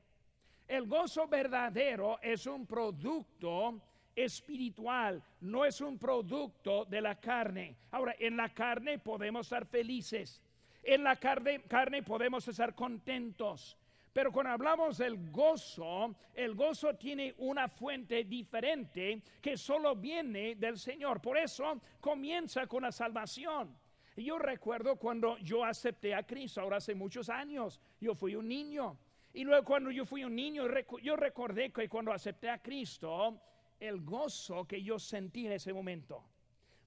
El 0.67 0.87
gozo 0.87 1.27
verdadero 1.27 2.19
es 2.19 2.47
un 2.47 2.65
producto 2.65 3.79
espiritual, 4.17 5.23
no 5.41 5.63
es 5.63 5.79
un 5.79 5.99
producto 5.99 6.85
de 6.85 6.99
la 6.99 7.19
carne. 7.19 7.75
Ahora, 7.91 8.15
en 8.17 8.35
la 8.35 8.49
carne 8.49 8.97
podemos 8.97 9.45
estar 9.45 9.67
felices, 9.67 10.41
en 10.81 11.03
la 11.03 11.15
carne, 11.17 11.61
carne 11.61 12.01
podemos 12.01 12.47
estar 12.47 12.73
contentos. 12.73 13.77
Pero 14.11 14.31
cuando 14.31 14.53
hablamos 14.53 14.97
del 14.97 15.29
gozo, 15.29 16.15
el 16.33 16.55
gozo 16.55 16.95
tiene 16.95 17.35
una 17.37 17.67
fuente 17.67 18.23
diferente 18.23 19.21
que 19.39 19.55
solo 19.55 19.95
viene 19.95 20.55
del 20.55 20.79
Señor. 20.79 21.21
Por 21.21 21.37
eso 21.37 21.79
comienza 22.01 22.65
con 22.65 22.81
la 22.81 22.91
salvación. 22.91 23.77
Yo 24.15 24.39
recuerdo 24.39 24.95
cuando 24.95 25.37
yo 25.37 25.63
acepté 25.63 26.15
a 26.15 26.23
Cristo, 26.23 26.61
ahora 26.61 26.77
hace 26.77 26.95
muchos 26.95 27.29
años, 27.29 27.79
yo 28.01 28.15
fui 28.15 28.33
un 28.35 28.47
niño. 28.47 28.97
Y 29.33 29.43
luego 29.43 29.63
cuando 29.63 29.91
yo 29.91 30.03
fui 30.03 30.23
un 30.23 30.35
niño, 30.35 30.63
yo 31.03 31.15
recordé 31.15 31.71
que 31.71 31.87
cuando 31.87 32.11
acepté 32.11 32.49
a 32.49 32.57
Cristo, 32.57 33.39
el 33.79 34.01
gozo 34.03 34.65
que 34.65 34.81
yo 34.81 34.99
sentí 34.99 35.45
en 35.45 35.53
ese 35.53 35.73
momento. 35.73 36.23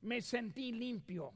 Me 0.03 0.21
sentí 0.21 0.73
limpio, 0.73 1.33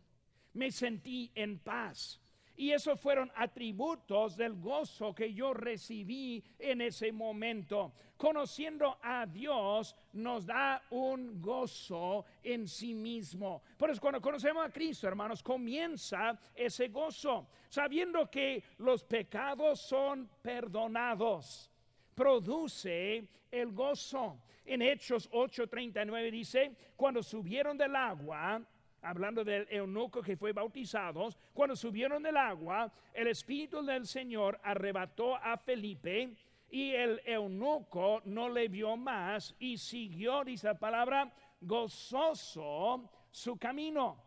me 0.54 0.70
sentí 0.70 1.30
en 1.34 1.58
paz. 1.58 2.20
Y 2.56 2.70
esos 2.70 3.00
fueron 3.00 3.32
atributos 3.34 4.36
del 4.36 4.54
gozo 4.54 5.12
que 5.12 5.34
yo 5.34 5.52
recibí 5.54 6.42
en 6.58 6.80
ese 6.80 7.10
momento. 7.10 7.92
Conociendo 8.16 8.96
a 9.02 9.26
Dios 9.26 9.96
nos 10.12 10.46
da 10.46 10.80
un 10.90 11.42
gozo 11.42 12.24
en 12.44 12.68
sí 12.68 12.94
mismo. 12.94 13.62
Por 13.76 13.90
eso 13.90 14.00
cuando 14.00 14.20
conocemos 14.20 14.64
a 14.64 14.70
Cristo, 14.70 15.08
hermanos, 15.08 15.42
comienza 15.42 16.38
ese 16.54 16.88
gozo, 16.88 17.48
sabiendo 17.68 18.30
que 18.30 18.62
los 18.78 19.02
pecados 19.02 19.80
son 19.80 20.30
perdonados. 20.40 21.73
Produce 22.14 23.28
el 23.50 23.72
gozo. 23.72 24.38
En 24.64 24.80
Hechos 24.82 25.28
8:39 25.30 26.30
dice, 26.30 26.76
cuando 26.96 27.22
subieron 27.22 27.76
del 27.76 27.94
agua, 27.94 28.62
hablando 29.02 29.44
del 29.44 29.66
eunuco 29.70 30.22
que 30.22 30.36
fue 30.36 30.52
bautizado, 30.52 31.28
cuando 31.52 31.76
subieron 31.76 32.22
del 32.22 32.36
agua, 32.36 32.90
el 33.12 33.28
Espíritu 33.28 33.84
del 33.84 34.06
Señor 34.06 34.58
arrebató 34.62 35.36
a 35.36 35.56
Felipe 35.58 36.34
y 36.70 36.92
el 36.92 37.20
eunuco 37.26 38.22
no 38.24 38.48
le 38.48 38.68
vio 38.68 38.96
más 38.96 39.54
y 39.58 39.76
siguió, 39.76 40.42
dice 40.44 40.68
la 40.68 40.78
palabra, 40.78 41.32
gozoso 41.60 43.10
su 43.30 43.56
camino. 43.58 44.22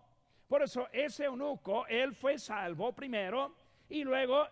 Por 0.48 0.62
eso 0.62 0.88
ese 0.94 1.25
eunuco, 1.25 1.86
él 1.88 2.13
fue 2.13 2.38
salvo 2.38 2.94
primero 2.94 3.53
y 3.89 4.03
luego, 4.03 4.48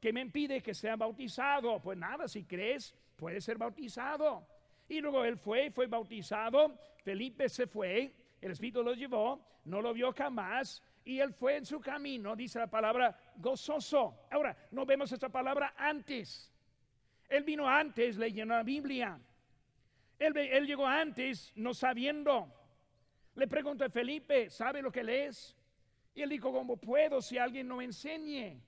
¿qué 0.00 0.12
me 0.12 0.20
impide 0.20 0.62
que 0.62 0.74
sea 0.74 0.96
bautizado? 0.96 1.80
Pues 1.80 1.98
nada, 1.98 2.28
si 2.28 2.44
crees, 2.44 2.94
puede 3.16 3.40
ser 3.40 3.58
bautizado. 3.58 4.46
Y 4.88 5.00
luego 5.00 5.24
él 5.24 5.36
fue, 5.36 5.70
fue 5.70 5.86
bautizado, 5.86 6.78
Felipe 7.02 7.48
se 7.48 7.66
fue, 7.66 8.12
el 8.40 8.52
Espíritu 8.52 8.82
lo 8.82 8.94
llevó, 8.94 9.44
no 9.64 9.82
lo 9.82 9.92
vio 9.92 10.12
jamás 10.12 10.82
y 11.08 11.20
él 11.20 11.32
fue 11.32 11.56
en 11.56 11.64
su 11.64 11.80
camino, 11.80 12.36
dice 12.36 12.58
la 12.58 12.66
palabra, 12.66 13.18
gozoso. 13.36 14.26
Ahora, 14.30 14.54
no 14.72 14.84
vemos 14.84 15.10
esta 15.10 15.30
palabra 15.30 15.72
antes. 15.78 16.52
Él 17.30 17.44
vino 17.44 17.66
antes 17.66 18.18
leyendo 18.18 18.54
la 18.54 18.62
Biblia. 18.62 19.18
Él, 20.18 20.36
él 20.36 20.66
llegó 20.66 20.86
antes 20.86 21.50
no 21.56 21.72
sabiendo. 21.72 22.52
Le 23.36 23.48
pregunto 23.48 23.86
a 23.86 23.88
Felipe, 23.88 24.50
¿sabe 24.50 24.82
lo 24.82 24.92
que 24.92 25.02
lees? 25.02 25.56
Y 26.14 26.20
él 26.20 26.28
dijo, 26.28 26.52
¿cómo 26.52 26.76
puedo 26.76 27.22
si 27.22 27.38
alguien 27.38 27.68
no 27.68 27.76
me 27.76 27.84
enseñe? 27.84 28.60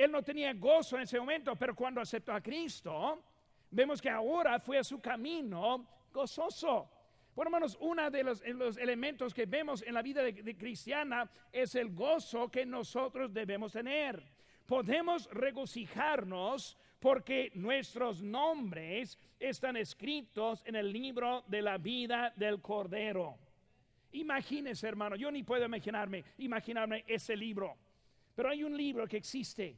Él 0.00 0.10
no 0.10 0.22
tenía 0.22 0.54
gozo 0.54 0.96
en 0.96 1.02
ese 1.02 1.20
momento, 1.20 1.54
pero 1.56 1.74
cuando 1.74 2.00
aceptó 2.00 2.32
a 2.32 2.40
Cristo, 2.40 3.22
vemos 3.70 4.00
que 4.00 4.08
ahora 4.08 4.58
fue 4.58 4.78
a 4.78 4.82
su 4.82 4.98
camino 4.98 5.86
gozoso. 6.10 6.90
Bueno, 7.36 7.48
hermanos, 7.48 7.76
uno 7.80 8.10
de 8.10 8.24
los, 8.24 8.40
elementos 8.78 9.34
que 9.34 9.44
vemos 9.44 9.82
en 9.82 9.92
la 9.92 10.00
vida 10.00 10.22
de, 10.22 10.56
cristiana 10.56 11.30
es 11.52 11.74
el 11.74 11.90
gozo 11.94 12.50
que 12.50 12.64
nosotros 12.64 13.30
debemos 13.30 13.72
tener. 13.72 14.22
Podemos 14.64 15.28
regocijarnos 15.32 16.78
porque 16.98 17.52
nuestros 17.54 18.22
nombres 18.22 19.18
están 19.38 19.76
escritos 19.76 20.62
en 20.64 20.76
el 20.76 20.90
libro 20.90 21.44
de 21.46 21.60
la 21.60 21.76
vida 21.76 22.32
del 22.36 22.62
Cordero. 22.62 23.36
Imagínense, 24.12 24.88
hermano, 24.88 25.14
yo 25.16 25.30
ni 25.30 25.42
puedo 25.42 25.66
imaginarme, 25.66 26.24
imaginarme 26.38 27.04
ese 27.06 27.36
libro. 27.36 27.76
Pero 28.34 28.48
hay 28.48 28.64
un 28.64 28.74
libro 28.74 29.06
que 29.06 29.18
existe 29.18 29.76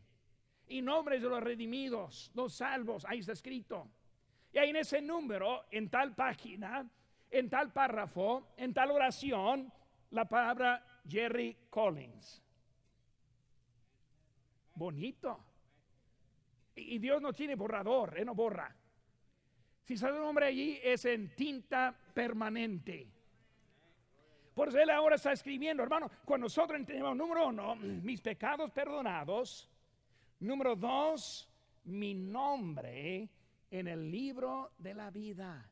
y 0.73 0.81
nombres 0.81 1.21
de 1.21 1.29
los 1.29 1.43
redimidos, 1.43 2.31
los 2.35 2.55
salvos, 2.55 3.05
ahí 3.05 3.19
está 3.19 3.33
escrito. 3.33 3.89
Y 4.53 4.59
ahí 4.59 4.71
en 4.71 4.77
ese 4.77 5.03
número, 5.03 5.67
en 5.71 5.91
tal 5.91 6.15
página, 6.15 6.89
en 7.31 7.51
tal 7.51 7.73
párrafo, 7.73 8.49
en 8.57 8.73
tal 8.73 8.91
oración, 8.91 9.71
la 10.11 10.25
palabra 10.25 11.01
Jerry 11.07 11.57
Collins. 11.69 12.43
Bonito. 14.75 15.45
Y 16.75 16.99
Dios 16.99 17.21
no 17.21 17.35
tiene 17.35 17.55
borrador, 17.55 18.19
Él 18.19 18.25
no 18.25 18.35
borra. 18.35 18.75
Si 19.85 19.99
sale 19.99 20.17
un 20.17 20.25
nombre 20.25 20.47
allí 20.47 20.81
es 20.83 21.05
en 21.05 21.35
tinta 21.35 21.95
permanente. 22.15 23.09
Por 24.55 24.69
eso 24.69 24.79
Él 24.79 24.89
ahora 24.89 25.17
está 25.17 25.33
escribiendo, 25.33 25.83
hermano, 25.83 26.11
cuando 26.25 26.47
nosotros 26.47 26.79
entendemos, 26.79 27.15
número 27.15 27.49
uno, 27.49 27.77
mis 27.77 28.23
pecados 28.23 28.71
perdonados. 28.71 29.69
Número 30.43 30.77
dos, 30.77 31.49
mi 31.85 32.15
nombre 32.15 33.29
en 33.71 33.89
el 33.89 34.11
libro 34.11 34.73
de 34.79 34.95
la 34.95 35.11
vida 35.11 35.69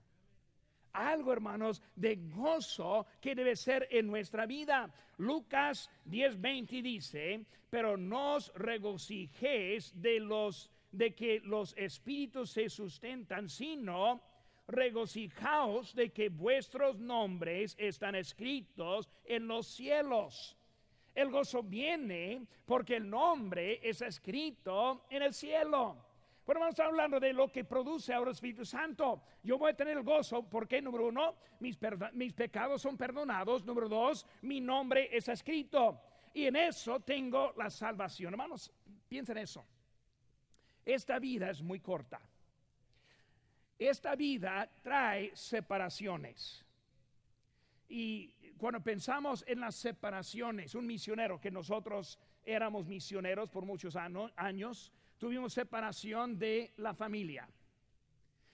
algo, 0.92 1.32
hermanos, 1.32 1.82
de 1.94 2.16
gozo 2.16 3.06
que 3.20 3.34
debe 3.34 3.56
ser 3.56 3.88
en 3.90 4.06
nuestra 4.06 4.46
vida. 4.46 4.92
Lucas 5.18 5.90
10:20 6.06 6.82
dice, 6.82 7.44
pero 7.68 7.96
no 7.96 8.34
os 8.34 8.52
regocijéis 8.54 9.92
de 10.00 10.20
los 10.20 10.70
de 10.92 11.14
que 11.14 11.40
los 11.44 11.72
espíritus 11.76 12.50
se 12.50 12.68
sustentan, 12.68 13.48
sino 13.48 14.20
regocijaos 14.66 15.94
de 15.94 16.10
que 16.10 16.28
vuestros 16.28 16.98
nombres 16.98 17.76
están 17.78 18.16
escritos 18.16 19.08
en 19.24 19.46
los 19.46 19.68
cielos. 19.68 20.56
El 21.14 21.30
gozo 21.30 21.62
viene 21.62 22.46
porque 22.64 22.96
el 22.96 23.08
nombre 23.08 23.80
es 23.82 24.02
escrito 24.02 25.06
en 25.10 25.22
el 25.22 25.34
cielo. 25.34 25.96
Bueno, 26.46 26.60
vamos 26.60 26.66
a 26.66 26.70
estar 26.70 26.86
hablando 26.86 27.20
de 27.20 27.32
lo 27.32 27.52
que 27.52 27.64
produce 27.64 28.12
ahora 28.12 28.30
el 28.30 28.34
Espíritu 28.34 28.64
Santo. 28.64 29.22
Yo 29.42 29.58
voy 29.58 29.70
a 29.70 29.76
tener 29.76 29.96
el 29.96 30.02
gozo 30.02 30.42
porque, 30.48 30.82
número 30.82 31.06
uno, 31.06 31.36
mis, 31.60 31.78
mis 32.14 32.32
pecados 32.32 32.82
son 32.82 32.96
perdonados. 32.96 33.64
Número 33.64 33.88
dos, 33.88 34.26
mi 34.42 34.60
nombre 34.60 35.08
es 35.16 35.28
escrito. 35.28 36.00
Y 36.34 36.46
en 36.46 36.56
eso 36.56 37.00
tengo 37.00 37.52
la 37.56 37.70
salvación. 37.70 38.32
Hermanos, 38.32 38.72
piensen 39.08 39.38
eso. 39.38 39.64
Esta 40.84 41.18
vida 41.18 41.50
es 41.50 41.62
muy 41.62 41.80
corta. 41.80 42.20
Esta 43.78 44.14
vida 44.14 44.68
trae 44.82 45.34
separaciones. 45.34 46.64
Y 47.88 48.34
cuando 48.60 48.82
pensamos 48.82 49.42
en 49.48 49.58
las 49.58 49.74
separaciones, 49.74 50.74
un 50.74 50.86
misionero 50.86 51.40
que 51.40 51.50
nosotros 51.50 52.18
éramos 52.44 52.86
misioneros 52.86 53.48
por 53.48 53.64
muchos 53.64 53.96
años, 53.96 54.92
tuvimos 55.16 55.54
separación 55.54 56.38
de 56.38 56.74
la 56.76 56.92
familia, 56.92 57.48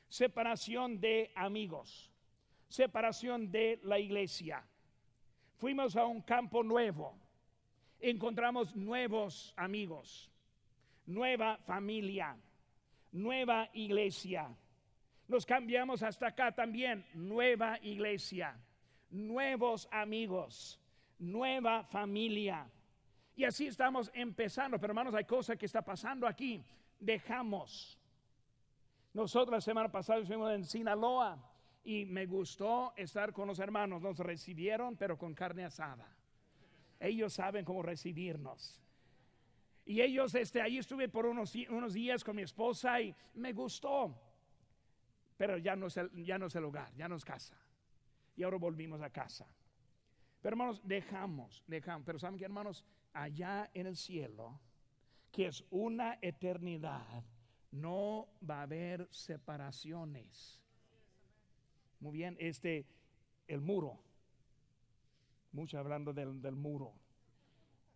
separación 0.09 1.01
de 1.01 1.33
amigos, 1.35 2.13
separación 2.69 3.51
de 3.51 3.81
la 3.83 3.99
iglesia. 3.99 4.65
Fuimos 5.57 5.97
a 5.97 6.07
un 6.07 6.23
campo 6.23 6.63
nuevo, 6.63 7.19
encontramos 7.99 8.77
nuevos 8.77 9.55
amigos, 9.57 10.31
nueva 11.07 11.57
familia, 11.67 12.37
nueva 13.11 13.69
iglesia. 13.73 14.55
Nos 15.27 15.45
cambiamos 15.45 16.05
hasta 16.05 16.29
acá 16.29 16.53
también, 16.53 17.05
nueva 17.13 17.81
iglesia, 17.83 18.57
nuevos 19.17 19.89
amigos, 19.91 20.81
nueva 21.19 21.85
familia. 21.85 22.71
Y 23.35 23.45
así 23.45 23.67
estamos 23.67 24.11
empezando. 24.15 24.79
Pero 24.79 24.93
hermanos, 24.93 25.15
hay 25.15 25.25
cosas 25.25 25.57
que 25.57 25.67
está 25.67 25.83
pasando 25.83 26.27
aquí. 26.27 26.65
Dejamos. 27.01 27.99
Nosotros 29.13 29.53
la 29.53 29.61
semana 29.61 29.91
pasada 29.91 30.21
estuvimos 30.21 30.53
en 30.53 30.65
Sinaloa 30.65 31.39
y 31.85 32.05
me 32.05 32.27
gustó 32.27 32.93
estar 32.97 33.33
con 33.33 33.49
los 33.49 33.59
hermanos. 33.59 34.03
Nos 34.03 34.19
recibieron, 34.19 34.97
pero 34.97 35.17
con 35.17 35.35
carne 35.35 35.65
asada. 35.65 36.07
Ellos 37.01 37.33
saben 37.33 37.65
cómo 37.65 37.83
recibirnos. 37.83 38.81
Y 39.85 40.01
ellos, 40.01 40.35
este, 40.35 40.61
ahí 40.61 40.79
estuve 40.79 41.09
por 41.09 41.27
unos, 41.27 41.55
unos 41.71 41.95
días 41.95 42.25
con 42.25 42.37
mi 42.37 42.43
esposa 42.43 43.01
y 43.01 43.15
me 43.35 43.53
gustó. 43.53 44.21
Pero 45.37 45.59
ya 45.59 45.77
no, 45.77 45.87
es 45.87 45.97
el, 45.99 46.11
ya 46.25 46.39
no 46.39 46.47
es 46.47 46.57
el 46.57 46.65
hogar, 46.65 46.93
ya 46.97 47.07
no 47.07 47.17
es 47.17 47.25
casa. 47.25 47.55
Y 48.37 48.43
ahora 48.43 48.59
volvimos 48.59 49.01
a 49.03 49.11
casa. 49.11 49.47
Pero 50.41 50.55
hermanos, 50.55 50.81
dejamos, 50.85 51.65
dejamos. 51.67 52.05
Pero 52.05 52.19
saben 52.19 52.39
que 52.39 52.45
hermanos, 52.45 52.85
allá 53.13 53.71
en 53.75 53.87
el 53.87 53.97
cielo, 53.97 54.61
que 55.33 55.47
es 55.47 55.65
una 55.71 56.19
eternidad, 56.23 57.25
no 57.73 58.29
va 58.49 58.61
a 58.61 58.63
haber 58.63 59.09
separaciones. 59.11 60.61
Muy 62.01 62.13
bien, 62.13 62.37
este, 62.39 62.87
el 63.49 63.61
muro. 63.61 63.99
Mucho 65.53 65.79
hablando 65.79 66.13
del, 66.13 66.41
del 66.41 66.57
muro. 66.57 66.93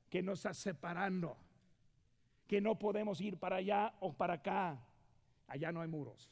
Que 0.09 0.23
nos 0.23 0.40
está 0.40 0.54
separando. 0.54 1.37
Que 2.49 2.61
no 2.61 2.78
podemos 2.78 3.20
ir 3.20 3.38
para 3.38 3.56
allá 3.56 3.94
o 4.00 4.12
para 4.12 4.35
acá. 4.35 4.78
Allá 5.47 5.70
no 5.70 5.82
hay 5.82 5.88
muros. 5.88 6.30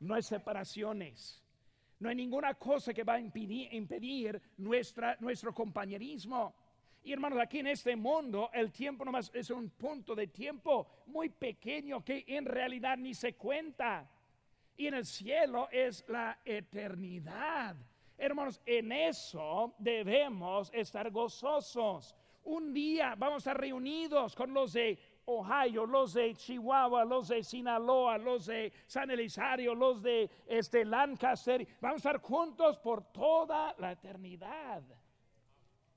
No 0.00 0.14
hay 0.14 0.22
separaciones. 0.22 1.42
No 2.00 2.08
hay 2.08 2.14
ninguna 2.14 2.54
cosa 2.54 2.94
que 2.94 3.02
va 3.02 3.14
a 3.14 3.20
impedir, 3.20 4.40
nuestro 4.56 5.54
compañerismo. 5.54 6.54
Y 7.02 7.12
hermanos, 7.12 7.38
aquí 7.40 7.60
en 7.60 7.68
este 7.68 7.96
mundo 7.96 8.50
el 8.52 8.70
tiempo 8.70 9.04
nomás 9.04 9.30
es 9.34 9.50
un 9.50 9.70
punto 9.70 10.14
de 10.14 10.26
tiempo 10.26 10.86
muy 11.06 11.28
pequeño 11.28 12.04
que 12.04 12.24
en 12.26 12.44
realidad 12.44 12.96
ni 12.98 13.14
se 13.14 13.34
cuenta. 13.34 14.08
Y 14.76 14.86
en 14.86 14.94
el 14.94 15.06
cielo 15.06 15.68
es 15.72 16.04
la 16.08 16.38
eternidad. 16.44 17.76
Hermanos, 18.16 18.60
en 18.66 18.92
eso 18.92 19.74
debemos 19.78 20.70
estar 20.72 21.10
gozosos. 21.10 22.14
Un 22.44 22.72
día 22.72 23.14
vamos 23.16 23.36
a 23.36 23.50
estar 23.50 23.60
reunidos 23.60 24.34
con 24.34 24.52
los 24.52 24.72
de 24.72 24.98
Ohio, 25.30 25.84
los 25.84 26.14
de 26.14 26.34
Chihuahua, 26.34 27.04
los 27.04 27.28
de 27.28 27.42
Sinaloa, 27.42 28.16
los 28.16 28.46
de 28.46 28.72
San 28.86 29.10
Elisario, 29.10 29.74
los 29.74 30.02
de 30.02 30.30
este, 30.46 30.86
Lancaster. 30.86 31.66
Vamos 31.82 31.96
a 31.96 32.08
estar 32.08 32.22
juntos 32.22 32.78
por 32.78 33.12
toda 33.12 33.74
la 33.78 33.92
eternidad. 33.92 34.82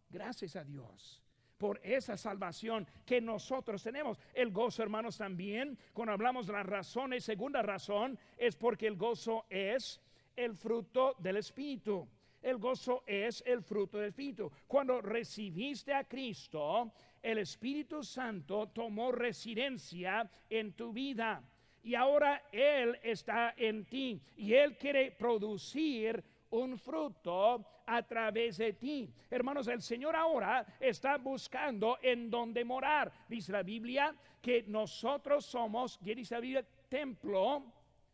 Gracias 0.09 0.57
a 0.57 0.65
Dios 0.65 1.21
por 1.57 1.79
esa 1.81 2.17
salvación 2.17 2.85
que 3.05 3.21
nosotros 3.21 3.81
tenemos. 3.81 4.19
El 4.33 4.51
gozo, 4.51 4.83
hermanos, 4.83 5.17
también, 5.17 5.77
cuando 5.93 6.11
hablamos 6.11 6.47
de 6.47 6.53
las 6.53 6.65
razones, 6.65 7.23
segunda 7.23 7.61
razón, 7.61 8.19
es 8.37 8.57
porque 8.57 8.87
el 8.87 8.97
gozo 8.97 9.45
es 9.49 10.01
el 10.35 10.55
fruto 10.55 11.15
del 11.19 11.37
Espíritu. 11.37 12.05
El 12.41 12.57
gozo 12.57 13.03
es 13.05 13.43
el 13.45 13.61
fruto 13.61 13.97
del 13.97 14.09
Espíritu. 14.09 14.51
Cuando 14.67 14.99
recibiste 15.01 15.93
a 15.93 16.03
Cristo, 16.03 16.91
el 17.21 17.39
Espíritu 17.39 18.03
Santo 18.03 18.67
tomó 18.69 19.11
residencia 19.11 20.29
en 20.49 20.73
tu 20.73 20.91
vida. 20.91 21.43
Y 21.83 21.95
ahora 21.95 22.43
Él 22.51 22.99
está 23.01 23.53
en 23.57 23.85
ti. 23.85 24.21
Y 24.37 24.53
Él 24.53 24.77
quiere 24.77 25.11
producir 25.11 26.23
un 26.51 26.77
fruto 26.77 27.65
a 27.85 28.03
través 28.03 28.57
de 28.57 28.73
ti. 28.73 29.09
Hermanos, 29.29 29.67
el 29.67 29.81
Señor 29.81 30.15
ahora 30.15 30.65
está 30.79 31.17
buscando 31.17 31.97
en 32.01 32.29
dónde 32.29 32.63
morar. 32.63 33.11
Dice 33.27 33.51
la 33.51 33.63
Biblia 33.63 34.15
que 34.41 34.63
nosotros 34.67 35.45
somos, 35.45 35.97
¿qué 36.03 36.15
dice 36.15 36.35
la 36.35 36.41
Biblia? 36.41 36.65
Templo 36.89 37.63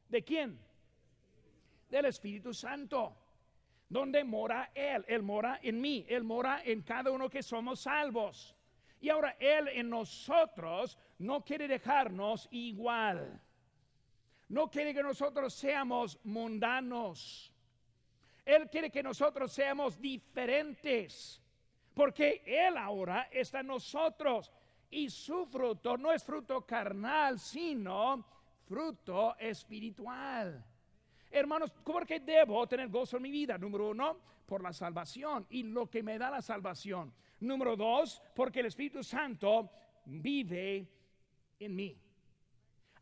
de 0.08 0.24
quién? 0.24 0.60
Del 1.90 2.06
Espíritu 2.06 2.54
Santo. 2.54 3.16
¿Dónde 3.90 4.24
mora 4.24 4.72
Él? 4.76 5.06
Él 5.08 5.24
mora 5.24 5.60
en 5.64 5.80
mí, 5.80 6.06
Él 6.10 6.24
mora 6.24 6.62
en 6.64 6.82
cada 6.82 7.12
uno 7.12 7.30
que 7.30 7.42
somos 7.42 7.82
salvos. 7.82 8.57
Y 9.00 9.10
ahora 9.10 9.36
Él 9.40 9.68
en 9.70 9.90
nosotros 9.90 10.98
no 11.20 11.44
quiere 11.44 11.68
dejarnos 11.68 12.48
igual. 12.52 13.40
No 14.50 14.70
quiere 14.70 14.94
que 14.94 15.04
nosotros 15.04 15.54
seamos 15.54 16.20
mundanos. 16.24 17.52
Él 18.46 18.70
quiere 18.70 18.90
que 18.90 19.04
nosotros 19.04 19.52
seamos 19.52 20.00
diferentes. 20.00 21.42
Porque 21.94 22.44
Él 22.46 22.78
ahora 22.78 23.28
está 23.32 23.60
en 23.60 23.68
nosotros. 23.68 24.52
Y 24.90 25.10
su 25.10 25.46
fruto 25.46 25.98
no 25.98 26.14
es 26.14 26.24
fruto 26.24 26.66
carnal, 26.66 27.40
sino 27.40 28.26
fruto 28.68 29.36
espiritual. 29.38 30.64
Hermanos, 31.30 31.72
¿por 31.72 32.06
qué 32.06 32.20
debo 32.20 32.66
tener 32.68 32.90
gozo 32.90 33.18
en 33.18 33.24
mi 33.24 33.32
vida? 33.32 33.58
Número 33.58 33.90
uno, 33.90 34.18
por 34.46 34.64
la 34.64 34.74
salvación 34.74 35.46
y 35.50 35.64
lo 35.64 35.90
que 35.90 36.02
me 36.02 36.18
da 36.18 36.30
la 36.30 36.42
salvación. 36.42 37.14
Número 37.42 37.76
dos, 37.76 38.22
porque 38.34 38.62
el 38.62 38.68
Espíritu 38.68 39.04
Santo 39.04 39.70
vive 40.06 40.88
en 41.60 41.76
mí. 41.76 41.96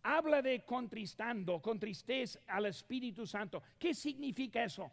Habla 0.04 0.42
de 0.42 0.64
contristando, 0.66 1.62
con 1.62 1.80
tristeza 1.80 2.40
al 2.48 2.66
Espíritu 2.68 3.26
Santo. 3.26 3.64
¿Qué 3.78 3.94
significa 3.94 4.64
eso? 4.64 4.92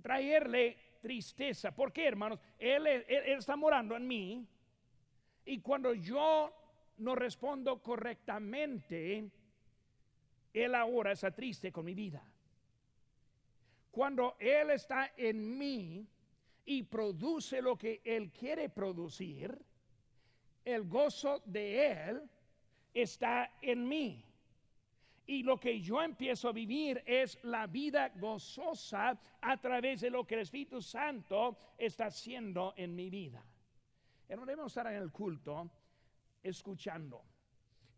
Traerle 0.00 0.76
tristeza. 1.00 1.74
¿Por 1.74 1.92
qué, 1.92 2.06
hermanos? 2.06 2.38
Él, 2.58 2.86
él, 2.86 3.04
está 3.26 3.56
morando 3.56 3.96
en 3.96 4.06
mí. 4.06 4.46
Y 5.44 5.58
cuando 5.60 5.94
yo 5.94 6.52
no 6.98 7.14
respondo 7.16 7.82
correctamente, 7.82 9.28
Él 10.52 10.74
ahora 10.74 11.12
está 11.12 11.32
triste 11.32 11.72
con 11.72 11.84
mi 11.84 11.94
vida. 11.94 12.22
Cuando 13.92 14.36
Él 14.40 14.70
está 14.70 15.12
en 15.18 15.58
mí 15.58 16.08
y 16.64 16.82
produce 16.82 17.60
lo 17.60 17.76
que 17.76 18.00
Él 18.02 18.32
quiere 18.32 18.70
producir, 18.70 19.56
el 20.64 20.84
gozo 20.88 21.42
de 21.44 21.92
Él 22.08 22.30
está 22.94 23.52
en 23.60 23.86
mí. 23.86 24.24
Y 25.26 25.42
lo 25.42 25.60
que 25.60 25.78
yo 25.78 26.02
empiezo 26.02 26.48
a 26.48 26.52
vivir 26.52 27.02
es 27.06 27.38
la 27.44 27.66
vida 27.66 28.08
gozosa 28.16 29.20
a 29.42 29.60
través 29.60 30.00
de 30.00 30.10
lo 30.10 30.26
que 30.26 30.36
el 30.36 30.40
Espíritu 30.40 30.80
Santo 30.80 31.58
está 31.76 32.06
haciendo 32.06 32.72
en 32.78 32.94
mi 32.94 33.10
vida. 33.10 33.44
Y 34.26 34.34
no 34.34 34.46
debemos 34.46 34.72
estar 34.72 34.86
en 34.86 35.02
el 35.02 35.12
culto 35.12 35.70
escuchando, 36.42 37.22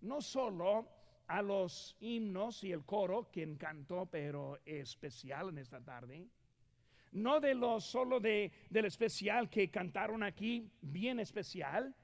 no 0.00 0.20
solo 0.20 0.88
a 1.26 1.42
los 1.42 1.96
himnos 2.00 2.62
y 2.64 2.72
el 2.72 2.84
coro, 2.84 3.30
que 3.30 3.42
encantó, 3.42 4.06
pero 4.06 4.58
especial 4.64 5.48
en 5.48 5.58
esta 5.58 5.80
tarde. 5.80 6.28
No 7.12 7.40
de 7.40 7.54
los 7.54 7.84
solo 7.84 8.20
de, 8.20 8.52
del 8.68 8.86
especial 8.86 9.48
que 9.48 9.70
cantaron 9.70 10.22
aquí, 10.22 10.70
bien 10.80 11.20
especial. 11.20 11.94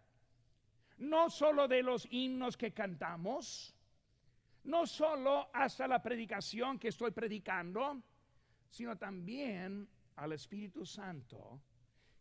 No 0.98 1.28
solo 1.30 1.66
de 1.66 1.82
los 1.82 2.06
himnos 2.10 2.56
que 2.56 2.72
cantamos. 2.72 3.74
No 4.64 4.86
solo 4.86 5.50
hasta 5.52 5.88
la 5.88 6.02
predicación 6.02 6.78
que 6.78 6.88
estoy 6.88 7.10
predicando, 7.10 8.02
sino 8.68 8.96
también 8.96 9.88
al 10.16 10.32
Espíritu 10.32 10.84
Santo, 10.84 11.60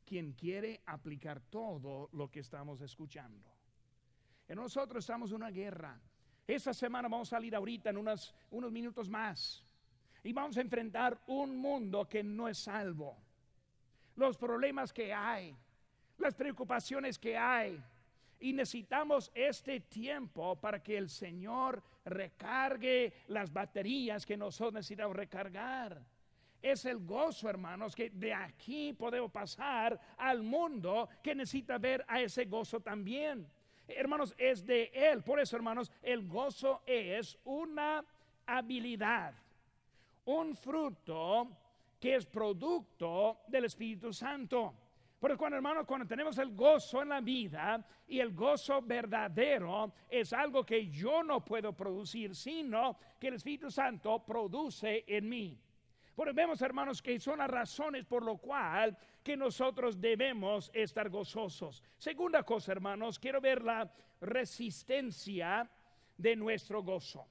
quien 0.05 0.33
quiere 0.33 0.81
aplicar 0.85 1.41
todo 1.41 2.09
lo 2.13 2.31
que 2.31 2.39
estamos 2.39 2.81
escuchando. 2.81 3.53
Y 4.47 4.55
nosotros 4.55 5.03
estamos 5.03 5.29
en 5.29 5.35
una 5.35 5.51
guerra 5.51 6.01
esta 6.55 6.73
semana 6.73 7.07
vamos 7.07 7.27
a 7.29 7.37
salir 7.37 7.55
ahorita 7.55 7.89
en 7.91 7.97
unos, 7.97 8.33
unos 8.51 8.71
minutos 8.71 9.07
más 9.07 9.63
y 10.23 10.33
vamos 10.33 10.57
a 10.57 10.61
enfrentar 10.61 11.17
un 11.27 11.57
mundo 11.57 12.07
que 12.07 12.23
no 12.23 12.47
es 12.47 12.57
salvo. 12.57 13.17
Los 14.15 14.37
problemas 14.37 14.91
que 14.91 15.13
hay, 15.13 15.55
las 16.17 16.35
preocupaciones 16.35 17.17
que 17.17 17.37
hay. 17.37 17.81
Y 18.41 18.53
necesitamos 18.53 19.31
este 19.33 19.81
tiempo 19.81 20.55
para 20.55 20.81
que 20.81 20.97
el 20.97 21.09
Señor 21.09 21.83
recargue 22.05 23.13
las 23.27 23.51
baterías 23.51 24.25
que 24.25 24.37
nosotros 24.37 24.73
necesitamos 24.73 25.15
recargar. 25.15 26.01
Es 26.61 26.85
el 26.85 26.99
gozo, 26.99 27.49
hermanos, 27.49 27.95
que 27.95 28.09
de 28.09 28.33
aquí 28.33 28.93
podemos 28.93 29.31
pasar 29.31 29.99
al 30.17 30.41
mundo 30.41 31.09
que 31.23 31.35
necesita 31.35 31.77
ver 31.77 32.03
a 32.07 32.19
ese 32.21 32.45
gozo 32.45 32.81
también 32.81 33.47
hermanos, 33.95 34.33
es 34.37 34.65
de 34.65 34.91
Él. 34.93 35.23
Por 35.23 35.39
eso, 35.39 35.55
hermanos, 35.55 35.91
el 36.01 36.27
gozo 36.27 36.81
es 36.85 37.37
una 37.43 38.03
habilidad, 38.45 39.33
un 40.25 40.55
fruto 40.55 41.47
que 41.99 42.15
es 42.15 42.25
producto 42.25 43.41
del 43.47 43.65
Espíritu 43.65 44.13
Santo. 44.13 44.73
Porque 45.19 45.35
cuando 45.35 45.57
hermanos, 45.57 45.85
cuando 45.85 46.07
tenemos 46.07 46.37
el 46.37 46.55
gozo 46.55 47.01
en 47.01 47.09
la 47.09 47.19
vida 47.19 47.85
y 48.07 48.19
el 48.19 48.33
gozo 48.33 48.81
verdadero 48.81 49.91
es 50.09 50.31
algo 50.31 50.65
que 50.65 50.87
yo 50.87 51.23
no 51.23 51.43
puedo 51.43 51.73
producir, 51.73 52.33
sino 52.33 52.97
que 53.19 53.27
el 53.27 53.33
Espíritu 53.33 53.69
Santo 53.69 54.23
produce 54.25 55.03
en 55.05 55.27
mí. 55.27 55.59
Porque 56.15 56.33
vemos, 56.33 56.61
hermanos, 56.61 57.01
que 57.01 57.19
son 57.19 57.39
las 57.39 57.49
razones 57.49 58.05
por 58.05 58.23
lo 58.23 58.37
cual 58.37 58.97
que 59.29 59.37
nosotros 59.37 60.01
debemos 60.01 60.71
estar 60.73 61.07
gozosos. 61.07 61.83
Segunda 61.99 62.41
cosa, 62.41 62.71
hermanos, 62.71 63.19
quiero 63.19 63.39
ver 63.39 63.63
la 63.63 63.87
resistencia 64.21 65.69
de 66.17 66.35
nuestro 66.35 66.81
gozo. 66.81 67.27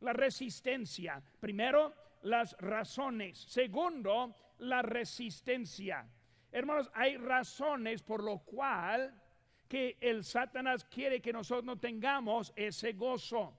La 0.00 0.12
resistencia. 0.12 1.22
Primero, 1.40 1.94
las 2.24 2.54
razones. 2.58 3.38
Segundo, 3.38 4.36
la 4.58 4.82
resistencia. 4.82 6.06
Hermanos, 6.52 6.90
hay 6.92 7.16
razones 7.16 8.02
por 8.02 8.22
lo 8.22 8.40
cual 8.40 9.18
que 9.66 9.96
el 9.98 10.24
Satanás 10.24 10.84
quiere 10.84 11.22
que 11.22 11.32
nosotros 11.32 11.64
no 11.64 11.78
tengamos 11.78 12.52
ese 12.54 12.92
gozo. 12.92 13.56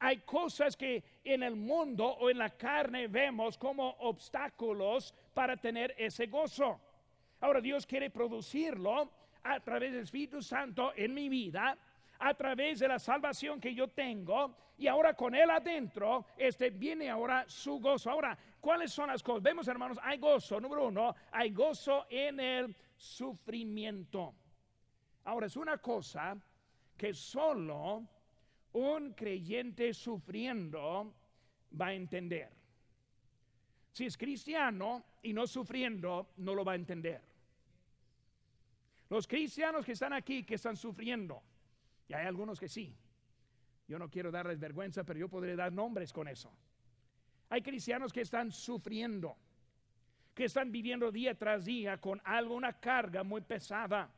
Hay 0.00 0.18
cosas 0.22 0.76
que 0.76 1.04
en 1.22 1.44
el 1.44 1.54
mundo 1.54 2.06
o 2.06 2.28
en 2.28 2.38
la 2.38 2.50
carne 2.50 3.06
vemos 3.06 3.56
como 3.56 3.88
obstáculos 4.00 5.14
para 5.32 5.56
tener 5.56 5.94
ese 5.96 6.26
gozo. 6.26 6.80
Ahora 7.40 7.60
Dios 7.60 7.86
quiere 7.86 8.10
producirlo 8.10 9.10
a 9.42 9.60
través 9.60 9.92
del 9.92 10.02
Espíritu 10.02 10.42
Santo 10.42 10.92
en 10.94 11.14
mi 11.14 11.28
vida, 11.28 11.76
a 12.18 12.34
través 12.34 12.80
de 12.80 12.88
la 12.88 12.98
salvación 12.98 13.60
que 13.60 13.74
yo 13.74 13.88
tengo 13.88 14.54
y 14.80 14.86
ahora 14.86 15.12
con 15.12 15.34
él 15.34 15.50
adentro, 15.50 16.24
este 16.38 16.70
viene 16.70 17.10
ahora 17.10 17.44
su 17.46 17.78
gozo. 17.80 18.10
Ahora, 18.10 18.36
¿cuáles 18.62 18.90
son 18.90 19.08
las 19.08 19.22
cosas? 19.22 19.42
Vemos, 19.42 19.68
hermanos, 19.68 19.98
hay 20.02 20.16
gozo. 20.16 20.58
Número 20.58 20.86
uno, 20.86 21.14
hay 21.32 21.50
gozo 21.50 22.06
en 22.08 22.40
el 22.40 22.74
sufrimiento. 22.96 24.34
Ahora, 25.24 25.48
es 25.48 25.56
una 25.56 25.76
cosa 25.76 26.34
que 26.96 27.12
solo 27.12 28.08
un 28.72 29.12
creyente 29.12 29.92
sufriendo 29.92 31.14
va 31.78 31.88
a 31.88 31.92
entender. 31.92 32.48
Si 33.92 34.06
es 34.06 34.16
cristiano 34.16 35.04
y 35.22 35.34
no 35.34 35.46
sufriendo, 35.46 36.30
no 36.38 36.54
lo 36.54 36.64
va 36.64 36.72
a 36.72 36.76
entender. 36.76 37.20
Los 39.10 39.26
cristianos 39.26 39.84
que 39.84 39.92
están 39.92 40.12
aquí, 40.12 40.44
que 40.44 40.54
están 40.54 40.76
sufriendo, 40.76 41.42
y 42.08 42.14
hay 42.14 42.26
algunos 42.26 42.58
que 42.58 42.68
sí. 42.68 42.96
Yo 43.86 43.98
no 43.98 44.08
quiero 44.08 44.30
darles 44.30 44.60
vergüenza, 44.60 45.02
pero 45.02 45.18
yo 45.18 45.28
podré 45.28 45.56
dar 45.56 45.72
nombres 45.72 46.12
con 46.12 46.28
eso. 46.28 46.52
Hay 47.48 47.60
cristianos 47.60 48.12
que 48.12 48.20
están 48.20 48.52
sufriendo, 48.52 49.36
que 50.32 50.44
están 50.44 50.70
viviendo 50.70 51.10
día 51.10 51.36
tras 51.36 51.64
día 51.64 52.00
con 52.00 52.22
algo, 52.24 52.54
una 52.54 52.72
carga 52.80 53.24
muy 53.24 53.40
pesada 53.40 54.08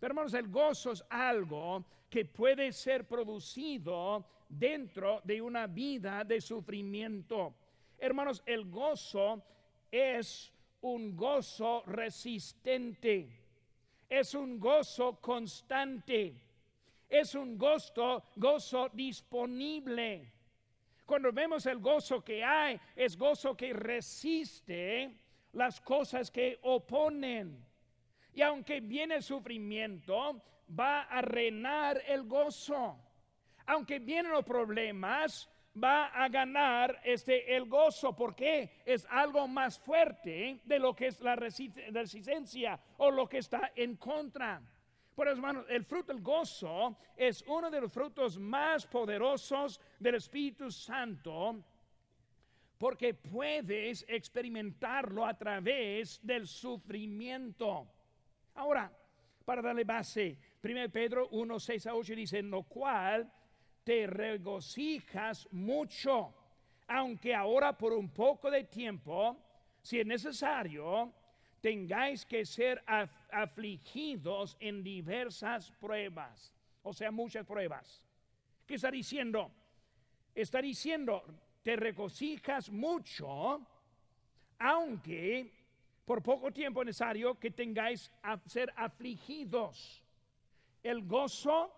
Pero 0.00 0.10
hermanos, 0.10 0.34
el 0.34 0.48
gozo 0.48 0.90
es 0.90 1.04
algo 1.08 1.84
que 2.10 2.24
puede 2.24 2.72
ser 2.72 3.06
producido 3.06 4.26
dentro 4.48 5.20
de 5.22 5.40
una 5.40 5.68
vida 5.68 6.24
de 6.24 6.40
sufrimiento. 6.40 7.54
Hermanos, 7.96 8.42
el 8.44 8.68
gozo 8.68 9.42
es 9.90 10.52
un 10.80 11.16
gozo 11.16 11.84
resistente, 11.86 13.45
es 14.08 14.34
un 14.34 14.58
gozo 14.58 15.20
constante, 15.20 16.34
es 17.08 17.34
un 17.34 17.56
gozo, 17.56 18.24
gozo 18.36 18.88
disponible. 18.92 20.32
Cuando 21.04 21.32
vemos 21.32 21.66
el 21.66 21.78
gozo 21.78 22.22
que 22.22 22.42
hay, 22.44 22.80
es 22.94 23.16
gozo 23.16 23.56
que 23.56 23.72
resiste 23.72 25.16
las 25.52 25.80
cosas 25.80 26.30
que 26.30 26.58
oponen. 26.62 27.64
Y 28.32 28.42
aunque 28.42 28.80
viene 28.80 29.16
el 29.16 29.22
sufrimiento, 29.22 30.42
va 30.78 31.02
a 31.02 31.22
reinar 31.22 32.02
el 32.06 32.24
gozo. 32.24 32.98
Aunque 33.66 33.98
vienen 33.98 34.32
los 34.32 34.44
problemas, 34.44 35.48
va 35.82 36.06
a 36.06 36.28
ganar 36.28 37.00
este 37.04 37.54
el 37.54 37.66
gozo 37.66 38.14
porque 38.14 38.82
es 38.84 39.06
algo 39.10 39.46
más 39.46 39.78
fuerte 39.78 40.60
de 40.64 40.78
lo 40.78 40.94
que 40.94 41.08
es 41.08 41.20
la 41.20 41.36
resistencia 41.36 42.78
o 42.98 43.10
lo 43.10 43.28
que 43.28 43.38
está 43.38 43.72
en 43.74 43.96
contra. 43.96 44.60
Por 45.14 45.28
eso, 45.28 45.36
hermanos, 45.36 45.66
el 45.68 45.84
fruto 45.84 46.12
del 46.12 46.22
gozo 46.22 46.96
es 47.16 47.42
uno 47.46 47.70
de 47.70 47.80
los 47.80 47.92
frutos 47.92 48.38
más 48.38 48.86
poderosos 48.86 49.80
del 49.98 50.16
Espíritu 50.16 50.70
Santo 50.70 51.64
porque 52.78 53.14
puedes 53.14 54.04
experimentarlo 54.08 55.24
a 55.24 55.34
través 55.34 56.20
del 56.22 56.46
sufrimiento. 56.46 57.86
Ahora, 58.54 58.92
para 59.44 59.62
darle 59.62 59.84
base, 59.84 60.38
1 60.62 60.90
Pedro 60.90 61.28
1, 61.30 61.60
6 61.60 61.86
a 61.86 61.94
8 61.94 62.14
dice, 62.14 62.38
en 62.38 62.50
lo 62.50 62.64
cual 62.64 63.32
te 63.86 64.04
regocijas 64.08 65.46
mucho, 65.52 66.34
aunque 66.88 67.32
ahora 67.32 67.78
por 67.78 67.92
un 67.92 68.08
poco 68.08 68.50
de 68.50 68.64
tiempo, 68.64 69.36
si 69.80 70.00
es 70.00 70.06
necesario, 70.06 71.12
tengáis 71.60 72.26
que 72.26 72.44
ser 72.44 72.82
afligidos 73.30 74.56
en 74.58 74.82
diversas 74.82 75.70
pruebas, 75.70 76.52
o 76.82 76.92
sea, 76.92 77.12
muchas 77.12 77.46
pruebas. 77.46 78.02
¿Qué 78.66 78.74
está 78.74 78.90
diciendo? 78.90 79.52
Está 80.34 80.60
diciendo, 80.60 81.22
te 81.62 81.76
regocijas 81.76 82.68
mucho, 82.70 83.64
aunque 84.58 85.52
por 86.04 86.24
poco 86.24 86.50
tiempo 86.50 86.82
es 86.82 86.86
necesario 86.86 87.38
que 87.38 87.52
tengáis 87.52 88.10
a 88.24 88.36
ser 88.46 88.72
afligidos. 88.74 90.02
El 90.82 91.06
gozo 91.06 91.72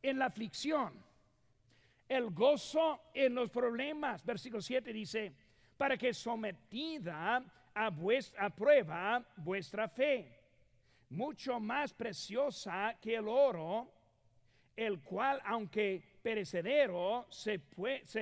en 0.00 0.20
la 0.20 0.26
aflicción 0.26 1.09
el 2.10 2.30
gozo 2.30 3.00
en 3.14 3.36
los 3.36 3.50
problemas. 3.50 4.24
Versículo 4.24 4.60
7 4.60 4.92
dice, 4.92 5.32
para 5.76 5.96
que 5.96 6.12
sometida 6.12 7.40
a, 7.72 7.88
vuestra, 7.88 8.50
prueba 8.50 9.24
vuestra 9.36 9.88
fe, 9.88 10.36
mucho 11.10 11.60
más 11.60 11.94
preciosa 11.94 12.96
que 13.00 13.14
el 13.14 13.28
oro, 13.28 13.92
el 14.74 15.00
cual, 15.02 15.40
aunque 15.44 16.02
perecedero, 16.20 17.28
se, 17.30 17.60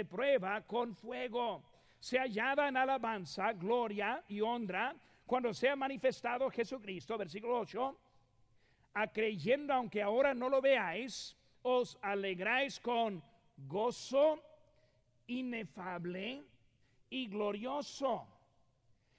prueba 0.05 0.61
con 0.67 0.95
fuego, 0.95 1.65
se 1.99 2.19
hallada 2.19 2.69
en 2.69 2.77
alabanza, 2.77 3.55
gloria 3.55 4.23
y 4.29 4.43
honra 4.43 4.95
cuando 5.25 5.55
sea 5.55 5.77
manifestado 5.77 6.51
Jesucristo, 6.51 7.17
versículo 7.17 7.59
8, 7.61 7.99
a 8.95 9.07
creyendo 9.07 9.73
aunque 9.73 10.03
ahora 10.03 10.35
no 10.35 10.51
lo 10.51 10.61
veáis, 10.61 11.35
os 11.63 11.99
alegráis 12.03 12.79
con 12.81 13.23
gozo 13.67 14.43
inefable 15.27 16.43
y 17.11 17.27
glorioso. 17.27 18.27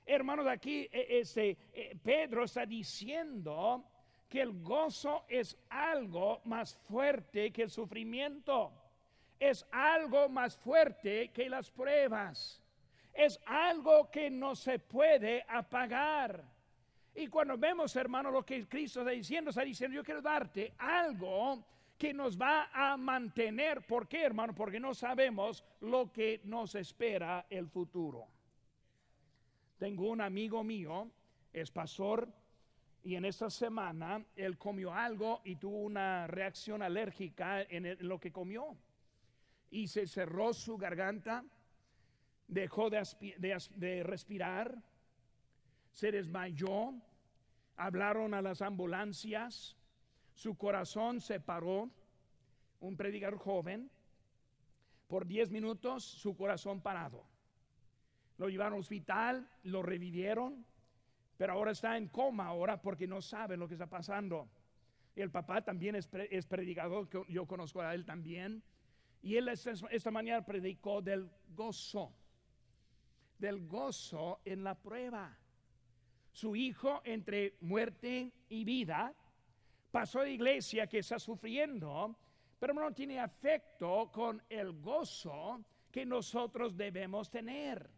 Hermanos, 0.06 0.47
aquí 0.47 0.88
e, 0.91 1.19
este, 1.19 1.58
e, 1.73 1.95
Pedro 2.02 2.43
está 2.43 2.65
diciendo 2.65 3.84
que 4.28 4.41
el 4.41 4.62
gozo 4.62 5.25
es 5.28 5.58
algo 5.69 6.41
más 6.45 6.75
fuerte 6.88 7.52
que 7.52 7.63
el 7.63 7.69
sufrimiento. 7.69 8.71
Es 9.39 9.65
algo 9.71 10.30
más 10.30 10.58
fuerte 10.58 11.30
que 11.30 11.49
las 11.49 11.69
pruebas. 11.71 12.62
Es 13.13 13.39
algo 13.45 14.10
que 14.12 14.30
no 14.30 14.56
se 14.56 14.80
puede 14.80 15.45
apagar. 15.47 16.43
Y 17.15 17.28
cuando 17.28 17.58
vemos, 17.58 17.95
hermano, 17.95 18.32
lo 18.32 18.45
que 18.45 18.67
Cristo 18.67 19.02
está 19.02 19.12
diciendo, 19.12 19.49
está 19.49 19.63
diciendo, 19.63 19.95
yo 19.95 20.04
quiero 20.04 20.21
darte 20.21 20.73
algo 20.78 21.63
que 21.99 22.13
nos 22.13 22.39
va 22.39 22.69
a 22.73 22.95
mantener. 22.95 23.81
¿Por 23.85 24.07
qué, 24.07 24.23
hermano? 24.23 24.55
Porque 24.55 24.79
no 24.79 24.93
sabemos 24.95 25.65
lo 25.81 26.12
que 26.13 26.39
nos 26.45 26.73
espera 26.75 27.45
el 27.49 27.67
futuro. 27.67 28.25
Tengo 29.77 30.09
un 30.09 30.21
amigo 30.21 30.63
mío, 30.63 31.12
es 31.51 31.69
pastor, 31.69 32.29
y 33.03 33.15
en 33.15 33.25
esta 33.25 33.49
semana 33.49 34.25
él 34.38 34.57
comió 34.57 34.93
algo 34.93 35.41
y 35.43 35.57
tuvo 35.57 35.81
una 35.81 36.25
reacción 36.27 36.81
alérgica 36.81 37.63
en, 37.63 37.97
lo 38.07 38.17
que 38.17 38.31
comió. 38.31 38.77
Y 39.69 39.89
se 39.89 40.07
cerró 40.07 40.53
su 40.53 40.77
garganta, 40.77 41.43
dejó 42.47 42.89
de 42.89 44.03
respirar, 44.03 44.81
se 45.91 46.13
desmayó, 46.13 46.93
hablaron 47.75 48.33
a 48.33 48.41
las 48.41 48.62
ambulancias 48.62 49.75
su 50.39 50.56
corazón 50.56 51.19
se 51.19 51.41
paró, 51.41 51.89
un 52.80 52.95
predicador 52.95 53.38
joven, 53.38 53.91
por 55.10 55.28
10 55.28 55.52
minutos 55.52 56.06
su 56.06 56.38
corazón 56.38 56.80
parado. 56.80 57.25
Lo 58.38 58.47
llevaron 58.47 58.75
al 58.75 58.80
hospital, 58.80 59.49
lo 59.63 59.84
revivieron, 59.84 60.65
pero 61.38 61.52
ahora 61.52 61.71
está 61.71 61.97
en 61.97 62.08
coma 62.08 62.45
ahora 62.45 62.82
porque 62.82 63.06
no 63.06 63.21
sabe 63.21 63.58
lo 63.58 63.67
que 63.67 63.73
está 63.73 63.88
pasando. 63.88 64.47
El 65.13 65.30
papá 65.30 65.62
también 65.62 65.95
es, 65.95 66.08
predicador, 66.08 67.10
yo 67.28 67.45
conozco 67.45 67.82
a 67.82 67.93
él 67.93 68.06
también. 68.06 68.63
Y 69.21 69.36
él 69.36 69.49
esta, 69.49 69.73
esta 69.91 70.10
mañana 70.10 70.45
predicó 70.45 71.02
del 71.02 71.30
gozo, 71.49 72.13
del 73.38 73.67
gozo 73.67 74.39
en 74.45 74.63
la 74.63 74.75
prueba. 74.75 75.38
Su 76.32 76.56
hijo 76.56 77.02
entre 77.04 77.58
muerte 77.60 78.32
y 78.47 78.63
vida 78.63 79.13
pasó 79.91 80.21
de 80.21 80.32
iglesia 80.32 80.88
que 80.88 80.99
está 80.99 81.19
sufriendo, 81.19 82.15
pero 82.60 82.73
no 82.73 82.91
tiene 82.93 83.19
afecto 83.19 84.10
con 84.12 84.41
el 84.49 84.73
gozo 84.82 85.62
que 85.91 86.06
nosotros 86.06 86.75
debemos 86.75 87.30
tener. 87.30 87.89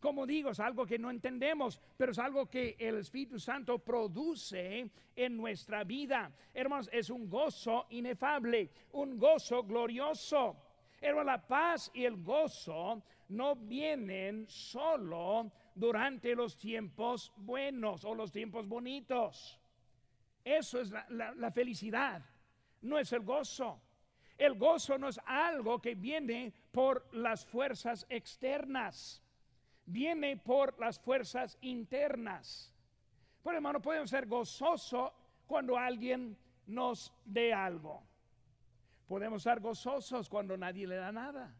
Como 0.00 0.26
digo, 0.26 0.50
es 0.50 0.60
algo 0.60 0.86
que 0.86 0.98
no 0.98 1.10
entendemos, 1.10 1.80
pero 1.96 2.12
es 2.12 2.18
algo 2.20 2.46
que 2.46 2.76
el 2.78 2.98
Espíritu 2.98 3.40
Santo 3.40 3.80
produce 3.80 4.88
en 5.16 5.36
nuestra 5.36 5.82
vida. 5.82 6.30
Hermanos, 6.54 6.88
es 6.92 7.10
un 7.10 7.28
gozo 7.28 7.86
inefable, 7.90 8.70
un 8.92 9.18
gozo 9.18 9.64
glorioso. 9.64 10.56
Hermanos, 11.00 11.26
la 11.26 11.46
paz 11.46 11.90
y 11.94 12.04
el 12.04 12.22
gozo 12.22 13.02
no 13.30 13.56
vienen 13.56 14.46
solo 14.48 15.50
durante 15.74 16.34
los 16.34 16.56
tiempos 16.56 17.32
buenos 17.36 18.04
o 18.04 18.14
los 18.14 18.30
tiempos 18.30 18.68
bonitos. 18.68 19.58
Eso 20.56 20.80
es 20.80 20.90
la, 20.90 21.50
felicidad, 21.50 22.24
no 22.80 22.98
es 22.98 23.12
el 23.12 23.20
gozo. 23.20 23.82
El 24.38 24.54
gozo 24.54 24.96
no 24.96 25.08
es 25.08 25.20
algo 25.26 25.78
que 25.78 25.94
viene 25.94 26.54
por 26.72 27.06
las 27.14 27.44
fuerzas 27.44 28.06
externas, 28.08 29.22
viene 29.84 30.38
por 30.38 30.78
las 30.80 30.98
fuerzas 30.98 31.58
internas. 31.60 32.72
Por 33.42 33.56
hermano, 33.56 33.82
podemos 33.82 34.08
ser 34.08 34.26
gozoso 34.26 35.12
cuando 35.46 35.76
alguien 35.76 36.38
nos 36.66 37.12
dé 37.26 37.52
algo. 37.52 38.02
Podemos 39.06 39.42
ser 39.42 39.60
gozosos 39.60 40.30
cuando 40.30 40.56
nadie 40.56 40.86
le 40.86 40.96
da 40.96 41.12
nada. 41.12 41.54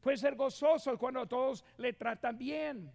Puede 0.00 0.18
ser 0.18 0.36
gozoso 0.36 0.96
cuando 0.96 1.26
todos 1.26 1.64
le 1.78 1.94
tratan 1.94 2.38
bien. 2.38 2.92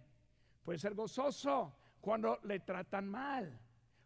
Puede 0.64 0.78
ser 0.78 0.94
gozoso 0.94 1.76
cuando 2.00 2.40
le 2.44 2.60
tratan 2.60 3.06
mal. 3.06 3.60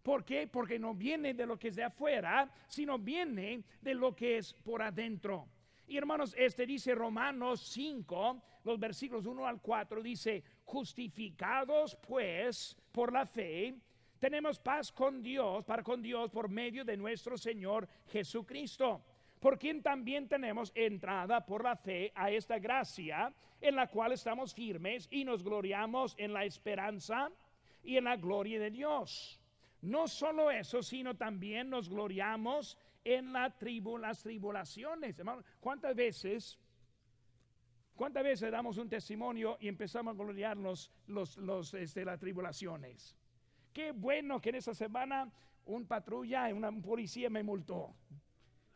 ¿Por 0.09 0.25
qué? 0.25 0.47
Porque 0.47 0.79
no 0.79 0.95
viene 0.95 1.35
de 1.35 1.45
lo 1.45 1.59
que 1.59 1.69
es 1.69 1.77
de 1.77 1.85
afuera, 1.85 2.51
sino 2.67 2.99
viene 2.99 3.63
de 3.83 3.93
lo 3.93 4.17
que 4.17 4.39
es 4.39 4.55
por 4.55 4.81
adentro. 4.81 5.47
Y 5.87 5.99
hermanos, 5.99 6.35
este 6.39 6.65
dice 6.65 6.95
Romanos 6.95 7.61
5, 7.75 8.43
los 8.65 8.79
versículos 8.81 9.27
1 9.27 9.47
al 9.47 9.61
4, 9.61 10.03
dice, 10.03 10.43
justificados 10.65 11.95
pues 11.97 12.75
por 12.91 13.13
la 13.13 13.27
fe, 13.27 13.75
tenemos 14.19 14.59
paz 14.59 14.91
con 14.91 15.23
Dios, 15.23 15.63
para 15.67 15.83
con 15.83 16.01
Dios 16.01 16.31
por 16.31 16.49
medio 16.49 16.87
de 16.87 16.97
nuestro 16.97 17.37
Señor 17.37 17.87
Jesucristo, 18.07 19.03
por 19.39 19.59
quien 19.59 19.83
también 19.83 20.27
tenemos 20.27 20.73
entrada 20.75 21.45
por 21.45 21.63
la 21.63 21.77
fe 21.77 22.13
a 22.15 22.31
esta 22.31 22.59
gracia 22.59 23.31
en 23.61 23.77
la 23.77 23.89
cual 23.89 24.13
estamos 24.13 24.55
firmes 24.55 25.07
y 25.11 25.25
nos 25.25 25.45
gloriamos 25.45 26.15
en 26.17 26.33
la 26.33 26.47
esperanza 26.47 27.31
y 27.83 27.99
en 27.99 28.05
la 28.05 28.17
gloria 28.17 28.59
de 28.59 28.71
Dios. 28.71 29.38
No 29.81 30.09
solo 30.09 30.51
eso, 30.51 30.83
sino 30.83 31.17
también 31.17 31.71
nos 31.71 31.89
gloriamos 31.89 32.77
en 33.05 33.33
tribu, 33.59 33.97
las 33.97 34.23
tribulaciones. 34.23 35.19
Hermano, 35.19 35.45
¿cuántas 35.61 35.95
veces, 35.95 36.59
cuántas 37.95 38.25
veces 38.25 38.51
damos 38.51 38.77
un 38.77 38.89
testimonio 38.89 39.57
y 39.61 39.69
empezamos 39.69 40.15
a 40.15 40.23
gloriarnos 40.23 40.93
los, 41.07 41.37
los, 41.37 41.75
este, 41.75 42.05
las 42.05 42.19
tribulaciones? 42.19 43.17
Qué 43.73 43.93
bueno 43.93 44.41
que 44.41 44.49
en 44.49 44.57
esa 44.57 44.75
semana 44.75 45.33
un 45.67 45.87
patrulla, 45.87 46.53
una 46.53 46.73
policía 46.73 47.31
me 47.31 47.43
multó. 47.43 47.95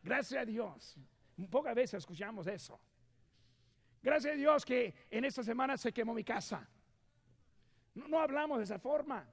Gracias 0.01 0.41
a 0.41 0.45
Dios. 0.45 0.97
Pocas 1.49 1.75
veces 1.75 1.95
escuchamos 1.95 2.47
eso. 2.47 2.79
Gracias 4.01 4.33
a 4.33 4.37
Dios 4.37 4.65
que 4.65 4.93
en 5.09 5.25
esta 5.25 5.43
semana 5.43 5.77
se 5.77 5.91
quemó 5.91 6.13
mi 6.13 6.23
casa. 6.23 6.69
No, 7.95 8.19
hablamos 8.19 8.57
de 8.57 8.65
esa 8.65 8.79
forma. 8.79 9.27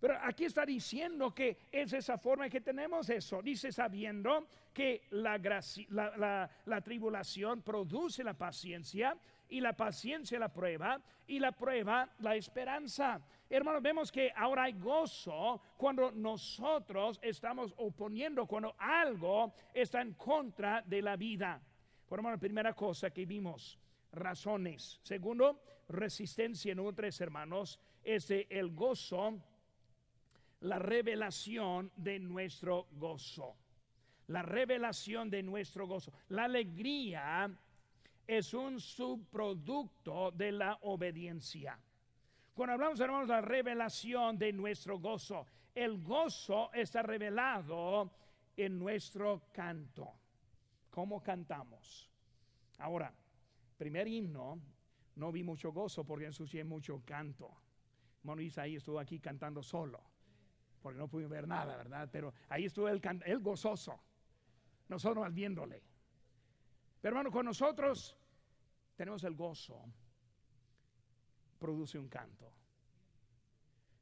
Pero 0.00 0.18
aquí 0.22 0.44
está 0.44 0.66
diciendo 0.66 1.34
que 1.34 1.56
es 1.72 1.92
esa 1.92 2.18
forma 2.18 2.48
que 2.48 2.60
tenemos 2.60 3.08
eso. 3.08 3.40
Dice 3.40 3.72
sabiendo 3.72 4.46
que 4.72 5.02
la, 5.10 5.38
la, 5.88 6.50
la, 6.66 6.80
tribulación 6.80 7.62
produce 7.62 8.22
la 8.22 8.34
paciencia 8.34 9.16
y 9.48 9.60
la 9.60 9.72
paciencia 9.72 10.38
la 10.38 10.52
prueba 10.52 11.00
y 11.26 11.38
la 11.38 11.52
prueba 11.52 12.08
la 12.18 12.36
esperanza. 12.36 13.20
Hermanos, 13.48 13.82
vemos 13.82 14.10
que 14.10 14.32
ahora 14.34 14.64
hay 14.64 14.72
gozo 14.72 15.62
cuando 15.76 16.10
nosotros 16.10 17.18
estamos 17.22 17.72
oponiendo, 17.76 18.46
cuando 18.46 18.74
algo 18.78 19.54
está 19.72 20.02
en 20.02 20.14
contra 20.14 20.82
de 20.82 21.00
la 21.00 21.16
vida. 21.16 21.60
Por 22.06 22.38
primera 22.38 22.74
cosa 22.74 23.10
que 23.10 23.24
vimos, 23.24 23.78
razones. 24.12 25.00
Segundo, 25.02 25.60
resistencia. 25.88 26.74
Número 26.74 26.94
tres, 26.94 27.20
hermanos, 27.20 27.78
es 28.02 28.30
el 28.30 28.74
gozo, 28.74 29.40
la 30.64 30.78
revelación 30.78 31.92
de 31.96 32.18
nuestro 32.18 32.88
gozo. 32.92 33.56
La 34.28 34.42
revelación 34.42 35.28
de 35.28 35.42
nuestro 35.42 35.86
gozo. 35.86 36.12
La 36.28 36.44
alegría 36.44 37.50
es 38.26 38.54
un 38.54 38.80
subproducto 38.80 40.30
de 40.30 40.52
la 40.52 40.78
obediencia. 40.82 41.78
Cuando 42.54 42.72
hablamos, 42.74 42.98
hermanos, 43.00 43.28
de 43.28 43.34
la 43.34 43.40
revelación 43.42 44.38
de 44.38 44.52
nuestro 44.54 44.98
gozo, 44.98 45.46
el 45.74 46.02
gozo 46.02 46.72
está 46.72 47.02
revelado 47.02 48.10
en 48.56 48.78
nuestro 48.78 49.48
canto. 49.52 50.14
¿Cómo 50.88 51.22
cantamos? 51.22 52.08
Ahora, 52.78 53.12
primer 53.76 54.08
himno, 54.08 54.58
no 55.16 55.30
vi 55.30 55.42
mucho 55.42 55.72
gozo 55.72 56.04
porque 56.04 56.26
ensucié 56.26 56.64
mucho 56.64 57.02
canto. 57.04 57.50
Hermano 58.20 58.40
Isaí 58.40 58.76
estuvo 58.76 58.98
aquí 58.98 59.18
cantando 59.18 59.62
solo, 59.62 60.13
porque 60.84 60.98
no 60.98 61.08
pude 61.08 61.26
ver 61.26 61.48
nada, 61.48 61.78
¿verdad? 61.78 62.10
Pero 62.12 62.34
ahí 62.50 62.66
estuvo 62.66 62.90
el, 62.90 63.00
el 63.24 63.38
gozoso, 63.38 63.98
nosotros 64.86 65.32
viéndole. 65.32 65.82
Pero 67.00 67.16
hermano, 67.16 67.30
con 67.30 67.46
nosotros 67.46 68.14
tenemos 68.94 69.24
el 69.24 69.34
gozo, 69.34 69.82
produce 71.58 71.98
un 71.98 72.06
canto. 72.10 72.52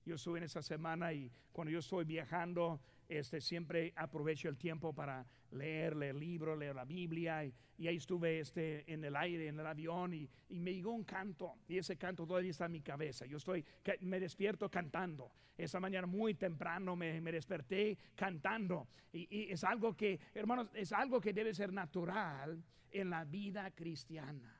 Yo 0.05 0.17
estuve 0.17 0.39
en 0.39 0.45
esa 0.45 0.61
semana 0.61 1.13
y 1.13 1.31
cuando 1.53 1.71
yo 1.71 1.79
estoy 1.79 2.05
viajando, 2.05 2.81
este, 3.19 3.41
siempre 3.41 3.93
aprovecho 3.97 4.49
el 4.49 4.57
tiempo 4.57 4.93
para 4.93 5.27
leer, 5.51 5.97
leer 5.97 6.15
libros, 6.15 6.59
leer 6.59 6.75
la 6.75 6.85
Biblia. 6.85 7.45
Y, 7.45 7.87
ahí 7.87 7.97
estuve 7.97 8.41
este, 8.41 8.91
en 8.93 9.05
el 9.05 9.17
aire, 9.17 9.49
en 9.49 9.59
el 9.59 9.67
avión, 9.67 10.15
y, 10.15 10.29
me 10.51 10.73
llegó 10.73 10.93
un 10.93 11.05
canto. 11.05 11.55
Y 11.69 11.79
ese 11.79 11.97
canto 11.97 12.27
todavía 12.27 12.51
está 12.51 12.67
en 12.67 12.73
mi 12.73 12.81
cabeza. 12.81 13.27
Yo 13.27 13.39
estoy, 13.39 13.65
me 14.01 14.21
despierto 14.21 14.71
cantando. 14.71 15.33
Esa 15.57 15.81
mañana 15.81 16.07
muy 16.07 16.35
temprano 16.35 16.97
me, 16.97 17.21
desperté 17.21 17.99
cantando. 18.15 18.89
Y, 19.13 19.29
y 19.31 19.53
es 19.53 19.65
algo 19.65 19.97
que, 19.97 20.19
hermanos, 20.35 20.69
es 20.75 20.93
algo 20.93 21.21
que 21.21 21.33
debe 21.33 21.55
ser 21.55 21.73
natural 21.73 22.63
en 22.91 23.11
la 23.11 23.25
vida 23.25 23.71
cristiana. 23.73 24.59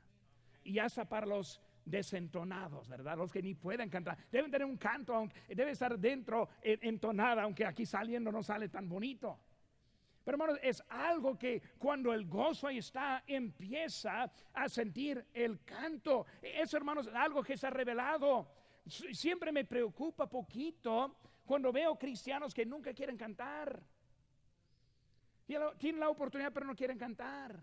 Y 0.63 0.79
hasta 0.79 1.07
para 1.07 1.25
los 1.25 1.61
desentonados, 1.85 2.87
¿verdad? 2.87 3.17
Los 3.17 3.31
que 3.31 3.41
ni 3.41 3.53
pueden 3.53 3.89
cantar. 3.89 4.17
Deben 4.31 4.51
tener 4.51 4.65
un 4.65 4.77
canto, 4.77 5.13
aunque, 5.13 5.35
debe 5.55 5.71
estar 5.71 5.97
dentro 5.97 6.49
entonada, 6.61 7.43
aunque 7.43 7.65
aquí 7.65 7.85
saliendo 7.85 8.31
no 8.31 8.43
sale 8.43 8.69
tan 8.69 8.87
bonito. 8.87 9.39
Pero 10.23 10.35
hermanos, 10.35 10.59
es 10.63 10.81
algo 10.87 11.37
que 11.37 11.61
cuando 11.77 12.13
el 12.13 12.25
gozo 12.25 12.67
ahí 12.67 12.77
está, 12.77 13.23
empieza 13.27 14.31
a 14.53 14.69
sentir 14.69 15.25
el 15.33 15.63
canto. 15.65 16.25
Eso, 16.41 16.77
hermanos, 16.77 17.07
es 17.07 17.13
algo 17.13 17.43
que 17.43 17.57
se 17.57 17.67
ha 17.67 17.69
revelado. 17.69 18.47
Siempre 18.85 19.51
me 19.51 19.65
preocupa 19.65 20.29
poquito 20.29 21.17
cuando 21.45 21.73
veo 21.73 21.97
cristianos 21.97 22.53
que 22.53 22.65
nunca 22.65 22.93
quieren 22.93 23.17
cantar. 23.17 23.81
Tienen 25.77 25.99
la 25.99 26.09
oportunidad, 26.09 26.53
pero 26.53 26.65
no 26.65 26.75
quieren 26.75 26.97
cantar. 26.97 27.59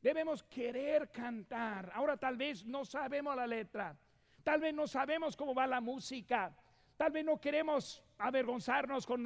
Debemos 0.00 0.42
querer 0.44 1.10
cantar. 1.10 1.90
Ahora 1.94 2.16
tal 2.16 2.36
vez 2.36 2.64
no 2.64 2.84
sabemos 2.84 3.34
la 3.34 3.46
letra. 3.46 3.96
Tal 4.44 4.60
vez 4.60 4.72
no 4.72 4.86
sabemos 4.86 5.36
cómo 5.36 5.54
va 5.54 5.66
la 5.66 5.80
música. 5.80 6.54
Tal 6.96 7.12
vez 7.12 7.24
no 7.24 7.40
queremos 7.40 8.02
avergonzarnos 8.18 9.06
con 9.06 9.24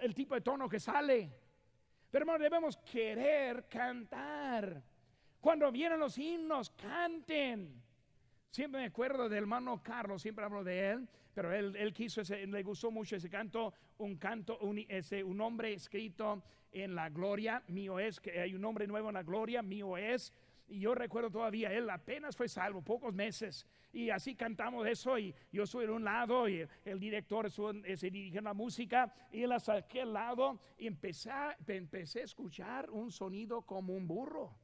el 0.00 0.14
tipo 0.14 0.34
de 0.34 0.40
tono 0.40 0.68
que 0.68 0.80
sale. 0.80 1.30
Pero 2.10 2.22
hermano, 2.22 2.42
debemos 2.42 2.76
querer 2.78 3.68
cantar. 3.68 4.82
Cuando 5.40 5.70
vienen 5.70 6.00
los 6.00 6.16
himnos, 6.18 6.70
canten. 6.70 7.82
Siempre 8.50 8.80
me 8.80 8.86
acuerdo 8.86 9.28
del 9.28 9.38
hermano 9.38 9.82
Carlos, 9.82 10.22
siempre 10.22 10.44
hablo 10.44 10.64
de 10.64 10.90
él, 10.90 11.08
pero 11.34 11.52
él, 11.52 11.76
él 11.76 11.92
quiso, 11.92 12.22
ese, 12.22 12.46
le 12.46 12.62
gustó 12.62 12.90
mucho 12.90 13.16
ese 13.16 13.28
canto, 13.28 13.74
un 13.98 14.16
canto, 14.16 14.58
un, 14.60 14.84
ese, 14.88 15.22
un 15.22 15.40
hombre 15.40 15.74
escrito 15.74 16.42
en 16.72 16.94
la 16.94 17.10
gloria, 17.10 17.62
mío 17.68 17.98
es, 17.98 18.20
que 18.20 18.40
hay 18.40 18.54
un 18.54 18.62
nombre 18.62 18.86
nuevo 18.86 19.08
en 19.08 19.14
la 19.14 19.22
gloria, 19.22 19.62
mío 19.62 19.96
es. 19.96 20.32
Y 20.66 20.80
yo 20.80 20.94
recuerdo 20.94 21.30
todavía, 21.30 21.72
él 21.72 21.88
apenas 21.88 22.36
fue 22.36 22.48
salvo, 22.48 22.82
pocos 22.82 23.14
meses. 23.14 23.66
Y 23.92 24.10
así 24.10 24.34
cantamos 24.34 24.86
eso 24.86 25.18
y 25.18 25.34
yo 25.50 25.62
estoy 25.62 25.84
en 25.84 25.90
un 25.90 26.04
lado 26.04 26.46
y 26.48 26.66
el, 26.84 27.00
director 27.00 27.50
se 27.50 28.10
dirige 28.10 28.42
la 28.42 28.52
música 28.52 29.12
y 29.32 29.42
él 29.42 29.52
hasta 29.52 29.74
aquel 29.74 30.12
lado 30.12 30.60
y 30.76 30.86
empecé, 30.86 31.30
empecé 31.66 32.20
a 32.20 32.24
escuchar 32.24 32.90
un 32.90 33.10
sonido 33.10 33.62
como 33.62 33.94
un 33.94 34.06
burro. 34.06 34.54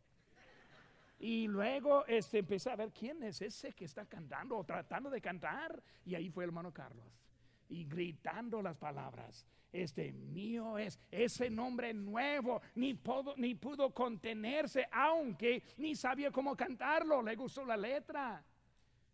Y 1.19 1.47
luego 1.47 2.05
este, 2.07 2.39
empecé 2.39 2.71
a 2.71 2.77
ver 2.77 2.93
quién 2.93 3.23
es 3.23 3.41
ese 3.41 3.73
que 3.73 3.85
está 3.85 4.05
cantando 4.07 4.57
o 4.57 4.65
tratando 4.65 5.11
de 5.11 5.21
cantar. 5.21 5.83
Y 6.05 6.15
ahí 6.15 6.31
fue 6.31 6.45
el 6.45 6.51
hermano 6.51 6.73
Carlos. 6.73 7.07
Y 7.69 7.85
gritando 7.85 8.61
las 8.61 8.77
palabras 8.77 9.47
este 9.75 10.13
mío 10.13 10.79
es 10.79 11.01
ese 11.11 11.51
nombre 11.51 11.93
nuevo, 11.93 12.63
ni, 12.77 12.95
pudo, 12.95 13.35
ni 13.37 13.57
pudo 13.57 13.93
contenerse, 13.93 14.87
aunque 14.93 15.65
ni 15.79 15.97
sabía 15.97 16.31
cómo 16.31 16.57
cantarlo, 16.57 17.21
le 17.21 17.35
gustó 17.35 17.65
la 17.65 17.77
letra. 17.77 18.45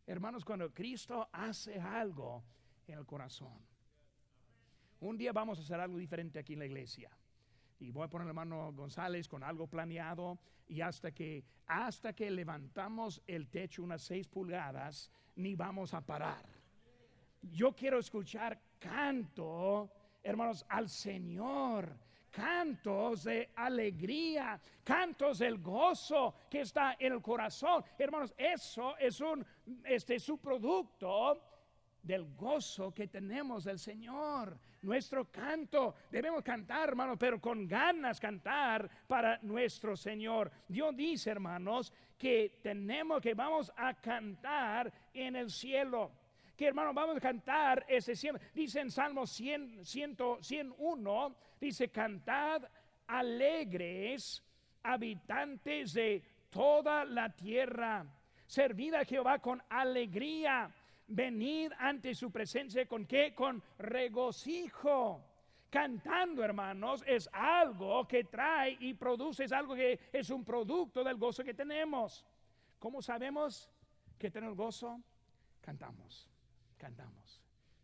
Hermanos, 0.07 0.45
cuando 0.45 0.71
Cristo 0.73 1.29
hace 1.33 1.81
algo 1.81 2.45
en 2.87 2.99
el 2.99 3.07
corazón, 3.07 3.59
un 5.01 5.17
día 5.17 5.33
vamos 5.33 5.59
a 5.59 5.63
hacer 5.63 5.81
algo 5.81 5.97
diferente 5.97 6.39
aquí 6.39 6.53
en 6.53 6.59
la 6.59 6.67
iglesia. 6.67 7.11
Y 7.81 7.91
voy 7.91 8.05
a 8.05 8.09
poner 8.09 8.27
el 8.27 8.31
hermano 8.31 8.73
González 8.73 9.29
con 9.29 9.43
algo 9.43 9.67
planeado 9.67 10.39
y 10.69 10.81
hasta 10.81 11.11
que 11.11 11.45
hasta 11.67 12.13
que 12.13 12.31
levantamos 12.31 13.23
el 13.27 13.49
techo 13.49 13.83
unas 13.83 14.03
seis 14.03 14.27
pulgadas, 14.27 15.11
ni 15.37 15.55
vamos 15.55 15.95
a 15.95 16.01
parar. 16.01 16.45
Yo 17.43 17.73
quiero 17.75 17.99
escuchar 17.99 18.61
canto 18.79 19.91
hermanos, 20.23 20.65
al 20.69 20.89
Señor. 20.89 21.97
Cantos 22.31 23.25
de 23.25 23.51
alegría, 23.57 24.61
cantos 24.85 25.41
del 25.41 25.59
gozo 25.59 26.33
que 26.49 26.61
está 26.61 26.97
en 26.97 27.15
el 27.15 27.21
corazón. 27.21 27.83
Hermanos, 27.99 28.33
eso 28.39 28.97
es 28.99 29.21
un 29.21 29.45
este 29.85 30.21
subproducto 30.21 31.43
del 32.03 32.35
gozo 32.35 32.93
que 32.93 33.09
tenemos 33.09 33.65
del 33.65 33.79
Señor. 33.79 34.59
Nuestro 34.83 35.31
canto, 35.31 35.95
debemos 36.11 36.43
cantar, 36.43 36.89
hermanos, 36.89 37.17
pero 37.19 37.41
con 37.41 37.67
ganas 37.67 38.19
cantar 38.19 38.89
para 39.07 39.39
nuestro 39.43 39.97
Señor. 39.97 40.51
Dios 40.69 40.97
dice, 40.97 41.31
hermanos, 41.31 41.93
que 42.19 42.59
tenemos 42.63 43.21
que 43.21 43.35
vamos 43.35 43.73
a 43.77 43.95
cantar 43.95 44.93
en 45.13 45.37
el 45.37 45.51
cielo 45.51 46.13
que 46.61 46.67
hermano, 46.67 46.93
vamos 46.93 47.17
a 47.17 47.21
cantar 47.21 47.87
ese 47.89 48.15
siempre. 48.15 48.47
Dice 48.53 48.81
en 48.81 48.91
Salmo 48.91 49.27
100, 49.27 49.83
101, 49.83 51.37
dice, 51.59 51.89
cantad 51.89 52.63
alegres 53.07 54.45
habitantes 54.83 55.95
de 55.95 56.23
toda 56.51 57.07
la 57.07 57.35
tierra. 57.35 58.05
Servid 58.47 58.93
a 58.93 59.07
Jehová 59.07 59.39
con 59.39 59.63
alegría. 59.71 60.71
Venid 61.11 61.73
ante 61.79 62.15
su 62.15 62.31
presencia 62.31 62.87
con 62.87 63.07
qué? 63.07 63.35
Con 63.35 63.63
regocijo. 63.79 65.27
Cantando, 65.69 66.43
hermanos, 66.43 67.05
es 67.07 67.29
algo 67.33 68.07
que 68.09 68.25
trae 68.25 68.77
y 68.81 68.95
produce, 68.95 69.45
es 69.45 69.53
algo 69.53 69.77
que 69.77 70.01
es 70.13 70.29
un 70.31 70.45
producto 70.45 71.05
del 71.05 71.17
gozo 71.17 71.45
que 71.45 71.55
tenemos. 71.55 72.27
¿Cómo 72.81 73.01
sabemos 73.01 73.71
que 74.19 74.31
tenemos 74.31 74.57
gozo? 74.57 75.01
Cantamos 75.61 76.31
cantamos. 76.81 77.43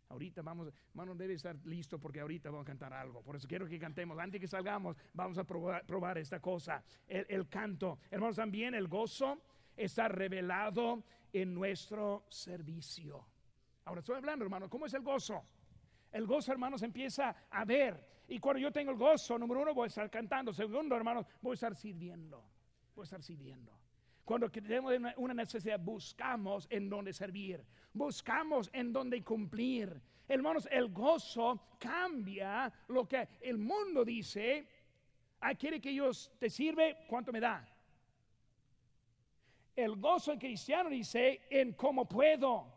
Ahorita 0.09 0.41
vamos, 0.41 0.73
hermano, 0.89 1.13
debe 1.15 1.33
estar 1.33 1.55
listo 1.65 1.99
porque 1.99 2.19
ahorita 2.21 2.49
vamos 2.49 2.63
a 2.63 2.67
cantar 2.67 2.93
algo. 2.93 3.21
Por 3.21 3.35
eso 3.35 3.47
quiero 3.47 3.67
que 3.67 3.77
cantemos. 3.77 4.17
Antes 4.17 4.41
que 4.41 4.47
salgamos, 4.47 4.97
vamos 5.13 5.37
a 5.37 5.43
probar, 5.43 6.17
esta 6.17 6.39
cosa. 6.39 6.83
El, 7.07 7.25
el, 7.29 7.47
canto. 7.47 7.99
Hermanos, 8.09 8.37
también 8.37 8.73
el 8.73 8.87
gozo 8.87 9.41
está 9.75 10.07
revelado 10.07 11.03
en 11.33 11.53
nuestro 11.53 12.25
servicio. 12.29 13.25
Ahora 13.85 13.99
estoy 13.99 14.15
hablando, 14.15 14.43
hermano, 14.43 14.69
¿cómo 14.69 14.85
es 14.85 14.93
el 14.93 15.01
gozo? 15.01 15.43
El 16.11 16.25
gozo, 16.25 16.51
hermanos, 16.51 16.81
empieza 16.83 17.35
a 17.49 17.65
ver. 17.65 18.23
Y 18.27 18.39
cuando 18.39 18.59
yo 18.59 18.71
tengo 18.71 18.91
el 18.91 18.97
gozo, 18.97 19.37
número 19.37 19.61
uno, 19.61 19.73
voy 19.73 19.85
a 19.85 19.87
estar 19.87 20.09
cantando. 20.09 20.53
Segundo, 20.53 20.95
hermanos, 20.95 21.25
voy 21.41 21.51
a 21.51 21.53
estar 21.53 21.75
sirviendo. 21.75 22.43
Voy 22.95 23.03
a 23.03 23.05
estar 23.05 23.21
sirviendo. 23.21 23.71
Cuando 24.25 24.49
tenemos 24.49 24.93
una 25.15 25.33
necesidad, 25.33 25.79
buscamos 25.79 26.67
en 26.69 26.89
dónde 26.89 27.13
servir, 27.13 27.63
buscamos 27.93 28.69
en 28.73 28.91
dónde 28.91 29.23
cumplir. 29.23 30.01
Hermanos, 30.27 30.67
el 30.69 30.89
gozo 30.89 31.77
cambia 31.79 32.69
lo 32.89 33.07
que 33.07 33.25
el 33.39 33.57
mundo 33.57 34.03
dice. 34.03 34.67
Ah, 35.39 35.55
quiere 35.55 35.79
que 35.79 35.93
yo 35.93 36.11
te 36.37 36.49
sirve, 36.49 37.05
¿cuánto 37.07 37.31
me 37.31 37.39
da? 37.39 37.65
El 39.77 39.95
gozo 39.97 40.39
cristiano 40.39 40.89
dice 40.89 41.43
en 41.51 41.73
cómo 41.73 42.09
puedo. 42.09 42.73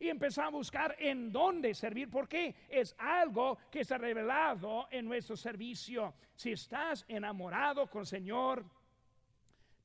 Y 0.00 0.08
empezamos 0.08 0.48
a 0.48 0.56
buscar 0.56 0.96
en 0.98 1.30
dónde 1.30 1.74
servir, 1.74 2.10
porque 2.10 2.54
es 2.68 2.94
algo 2.98 3.56
que 3.70 3.80
está 3.80 3.98
revelado 3.98 4.88
en 4.90 5.06
nuestro 5.06 5.36
servicio. 5.36 6.14
Si 6.34 6.52
estás 6.52 7.04
enamorado 7.06 7.88
con 7.88 8.00
el 8.00 8.06
Señor, 8.06 8.64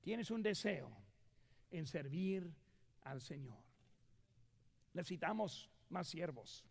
tienes 0.02 0.32
un 0.32 0.42
deseo 0.42 0.92
en 1.70 1.86
servir 1.86 2.52
al 3.04 3.22
Señor. 3.22 3.62
Necesitamos 4.94 5.70
más 5.90 6.08
siervos, 6.08 6.66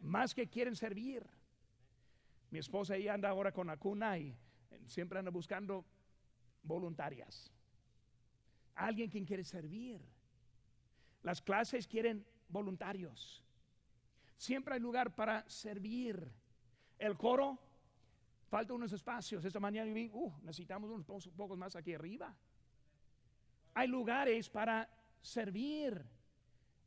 más 0.00 0.34
que 0.34 0.46
quieren 0.46 0.76
servir. 0.76 1.26
Mi 2.50 2.58
esposa 2.58 2.96
ella 2.96 3.14
anda 3.14 3.30
ahora 3.30 3.52
con 3.52 3.66
la 3.66 3.78
cuna 3.78 4.18
y 4.18 4.36
siempre 4.86 5.18
anda 5.18 5.30
buscando 5.30 5.86
voluntarias. 6.62 7.50
Alguien 8.78 9.10
quien 9.10 9.24
quiere 9.24 9.44
servir. 9.44 10.00
Las 11.22 11.42
clases 11.42 11.86
quieren 11.86 12.24
voluntarios. 12.48 13.44
Siempre 14.36 14.74
hay 14.74 14.80
lugar 14.80 15.14
para 15.14 15.48
servir. 15.48 16.26
El 16.98 17.16
coro 17.16 17.58
Falta 18.48 18.72
unos 18.72 18.92
espacios. 18.92 19.44
Esta 19.44 19.60
mañana 19.60 19.92
vi, 19.92 20.10
uh, 20.12 20.32
necesitamos 20.42 20.90
unos 20.90 21.04
pocos 21.04 21.58
más 21.58 21.76
aquí 21.76 21.94
arriba. 21.94 22.34
Hay 23.74 23.88
lugares 23.88 24.48
para 24.48 24.88
servir. 25.20 26.02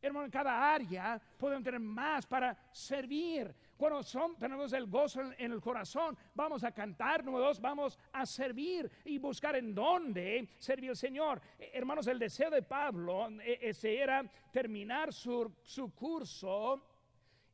Hermano, 0.02 0.26
en 0.26 0.32
cada 0.32 0.74
área 0.74 1.22
podemos 1.38 1.64
tener 1.64 1.80
más 1.80 2.26
para 2.26 2.58
servir. 2.72 3.54
Son, 4.04 4.36
tenemos 4.38 4.74
el 4.74 4.86
gozo 4.86 5.22
en, 5.40 5.52
el 5.52 5.60
corazón, 5.60 6.16
vamos 6.36 6.64
a 6.64 6.72
cantar. 6.72 7.26
Número 7.26 7.46
dos, 7.46 7.60
vamos 7.60 7.98
a 8.14 8.28
servir 8.28 8.90
y 9.06 9.18
buscar 9.18 9.56
en 9.56 9.74
dónde 9.74 10.50
servir 10.60 10.92
al 10.92 10.96
Señor. 10.96 11.42
Eh, 11.58 11.72
hermanos, 11.74 12.06
el 12.06 12.20
deseo 12.20 12.52
de 12.52 12.62
Pablo 12.62 13.28
eh, 13.42 13.58
ese 13.60 13.98
era 13.98 14.24
terminar 14.52 15.12
su, 15.12 15.52
su 15.64 15.96
curso 15.96 16.80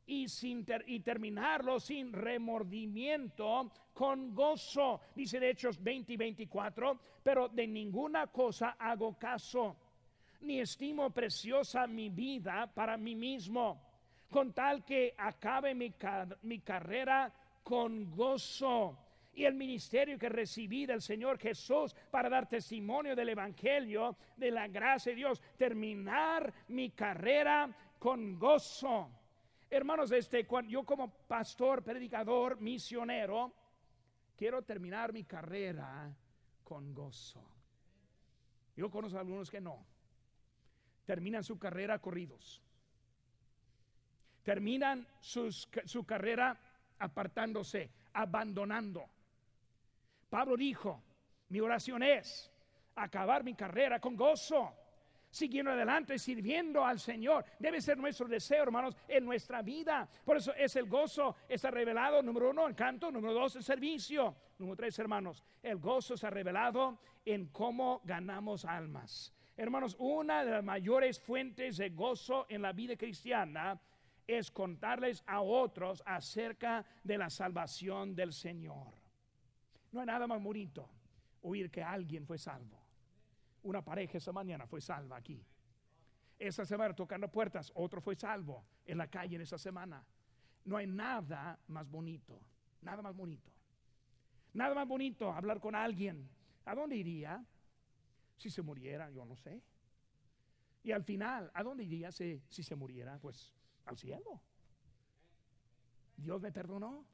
y, 0.04 0.28
sin 0.28 0.66
y 0.86 1.00
terminarlo 1.00 1.80
sin 1.80 2.12
remordimiento, 2.12 3.72
con 3.94 4.34
gozo. 4.34 5.00
Dice 5.14 5.40
de 5.40 5.48
Hechos 5.48 5.82
20 5.82 6.12
y 6.12 6.16
24, 6.18 6.98
pero 7.22 7.48
de 7.48 7.66
ninguna 7.66 8.26
cosa 8.26 8.76
hago 8.78 9.18
caso, 9.18 9.76
ni 10.42 10.60
estimo 10.60 11.08
preciosa 11.08 11.86
mi 11.86 12.10
vida 12.10 12.70
para 12.74 12.98
mí 12.98 13.14
mismo, 13.14 13.87
con 14.30 14.52
tal 14.52 14.84
que 14.84 15.14
acabe 15.16 15.74
mi, 15.74 15.94
mi 16.42 16.60
carrera 16.60 17.32
con 17.62 18.10
gozo 18.14 18.98
y 19.38 19.44
el 19.44 19.54
ministerio 19.54 20.18
que 20.18 20.28
recibí 20.28 20.84
del 20.84 21.00
Señor 21.00 21.38
Jesús 21.38 21.94
para 22.10 22.28
dar 22.28 22.48
testimonio 22.48 23.14
del 23.14 23.28
Evangelio, 23.28 24.16
de 24.36 24.50
la 24.50 24.66
gracia 24.66 25.12
de 25.12 25.16
Dios, 25.16 25.40
terminar 25.56 26.52
mi 26.68 26.90
carrera 26.90 27.72
con 28.00 28.36
gozo. 28.36 29.10
Hermanos, 29.70 30.10
este, 30.10 30.46
yo 30.66 30.84
como 30.84 31.08
pastor, 31.28 31.84
predicador, 31.84 32.60
misionero, 32.60 33.52
quiero 34.36 34.62
terminar 34.62 35.12
mi 35.12 35.22
carrera 35.24 36.12
con 36.64 36.92
gozo. 36.92 37.44
Yo 38.76 38.90
conozco 38.90 39.18
a 39.18 39.20
algunos 39.20 39.50
que 39.50 39.60
no. 39.60 39.86
Terminan 41.04 41.44
su 41.44 41.58
carrera 41.58 42.00
corridos. 42.00 42.60
Terminan 44.48 45.06
su 45.20 46.06
carrera 46.06 46.58
apartándose, 47.00 47.90
abandonando. 48.14 49.04
Pablo 50.30 50.56
dijo, 50.56 51.02
mi 51.50 51.60
oración 51.60 52.02
es 52.02 52.50
acabar 52.94 53.44
mi 53.44 53.52
carrera 53.52 54.00
con 54.00 54.16
gozo 54.16 54.74
siguiendo 55.28 55.72
adelante, 55.72 56.18
sirviendo 56.18 56.82
al 56.82 56.98
Señor. 56.98 57.44
Debe 57.58 57.82
ser 57.82 57.98
nuestro 57.98 58.26
deseo, 58.26 58.62
hermanos, 58.62 58.96
en 59.06 59.26
nuestra 59.26 59.60
vida. 59.60 60.08
Por 60.24 60.38
eso 60.38 60.54
es 60.54 60.74
el 60.76 60.88
gozo, 60.88 61.36
está 61.46 61.70
revelado, 61.70 62.22
número 62.22 62.48
uno, 62.48 62.66
el 62.66 62.74
canto, 62.74 63.10
número 63.10 63.34
dos, 63.34 63.56
el 63.56 63.62
servicio. 63.62 64.34
Número 64.56 64.76
tres, 64.76 64.98
hermanos, 64.98 65.44
el 65.62 65.76
gozo 65.76 66.14
está 66.14 66.30
revelado 66.30 66.98
en 67.22 67.48
cómo 67.48 68.00
ganamos 68.02 68.64
almas. 68.64 69.30
Hermanos, 69.58 69.94
una 69.98 70.42
de 70.42 70.52
las 70.52 70.64
mayores 70.64 71.20
fuentes 71.20 71.76
de 71.76 71.90
gozo 71.90 72.46
en 72.48 72.62
la 72.62 72.72
vida 72.72 72.96
cristiana 72.96 73.78
es 74.28 74.50
contarles 74.50 75.24
a 75.26 75.40
otros 75.40 76.02
acerca 76.04 76.84
de 77.02 77.16
la 77.16 77.30
salvación 77.30 78.14
del 78.14 78.34
Señor. 78.34 78.92
No 79.90 80.00
hay 80.00 80.06
nada 80.06 80.26
más 80.26 80.40
bonito 80.40 80.88
oír 81.40 81.70
que 81.70 81.82
alguien 81.82 82.26
fue 82.26 82.36
salvo. 82.36 82.78
Una 83.62 83.82
pareja 83.82 84.18
esa 84.18 84.30
mañana 84.30 84.66
fue 84.66 84.82
salva 84.82 85.16
aquí. 85.16 85.42
Esa 86.38 86.66
semana 86.66 86.94
tocando 86.94 87.28
puertas, 87.28 87.72
otro 87.74 88.02
fue 88.02 88.14
salvo 88.14 88.64
en 88.84 88.98
la 88.98 89.08
calle 89.08 89.36
en 89.36 89.42
esa 89.42 89.56
semana. 89.56 90.04
No 90.66 90.76
hay 90.76 90.86
nada 90.86 91.58
más 91.66 91.88
bonito, 91.88 92.38
nada 92.82 93.00
más 93.00 93.16
bonito. 93.16 93.50
Nada 94.52 94.74
más 94.74 94.86
bonito 94.86 95.32
hablar 95.32 95.58
con 95.58 95.74
alguien. 95.74 96.28
¿A 96.66 96.74
dónde 96.74 96.96
iría? 96.96 97.42
Si 98.36 98.50
se 98.50 98.60
muriera, 98.60 99.10
yo 99.10 99.24
no 99.24 99.36
sé. 99.36 99.62
Y 100.82 100.92
al 100.92 101.02
final, 101.02 101.50
¿a 101.54 101.62
dónde 101.62 101.84
iría 101.84 102.12
si, 102.12 102.42
si 102.50 102.62
se 102.62 102.76
muriera? 102.76 103.18
Pues 103.18 103.57
al 103.88 103.96
cielo. 103.96 104.40
Dios 106.16 106.40
me 106.40 106.52
perdonó. 106.52 107.04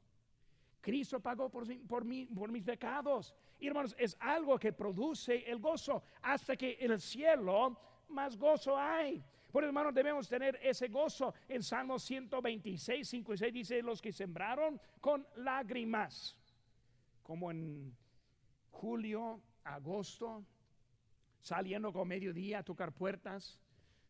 Cristo 0.81 1.19
pagó 1.19 1.49
por, 1.49 1.65
mí, 1.65 2.27
por 2.27 2.51
mis 2.51 2.63
pecados. 2.63 3.33
Hermanos, 3.59 3.95
es 3.97 4.15
algo 4.19 4.59
que 4.59 4.73
produce 4.73 5.49
el 5.49 5.59
gozo. 5.59 6.03
Hasta 6.21 6.55
que 6.55 6.77
en 6.79 6.91
el 6.91 7.01
cielo 7.01 7.79
más 8.09 8.37
gozo 8.37 8.77
hay. 8.77 9.23
Por 9.51 9.63
hermanos, 9.63 9.93
debemos 9.93 10.27
tener 10.27 10.59
ese 10.61 10.89
gozo. 10.89 11.33
En 11.47 11.63
Salmo 11.63 11.97
126, 11.97 13.07
5 13.07 13.33
y 13.33 13.37
6 13.37 13.53
dice, 13.53 13.81
los 13.81 14.01
que 14.01 14.11
sembraron 14.11 14.79
con 14.99 15.25
lágrimas. 15.37 16.37
Como 17.23 17.49
en 17.49 17.95
julio, 18.69 19.41
agosto, 19.63 20.45
saliendo 21.39 21.91
con 21.93 22.07
mediodía 22.07 22.59
a 22.59 22.63
tocar 22.63 22.91
puertas. 22.91 23.59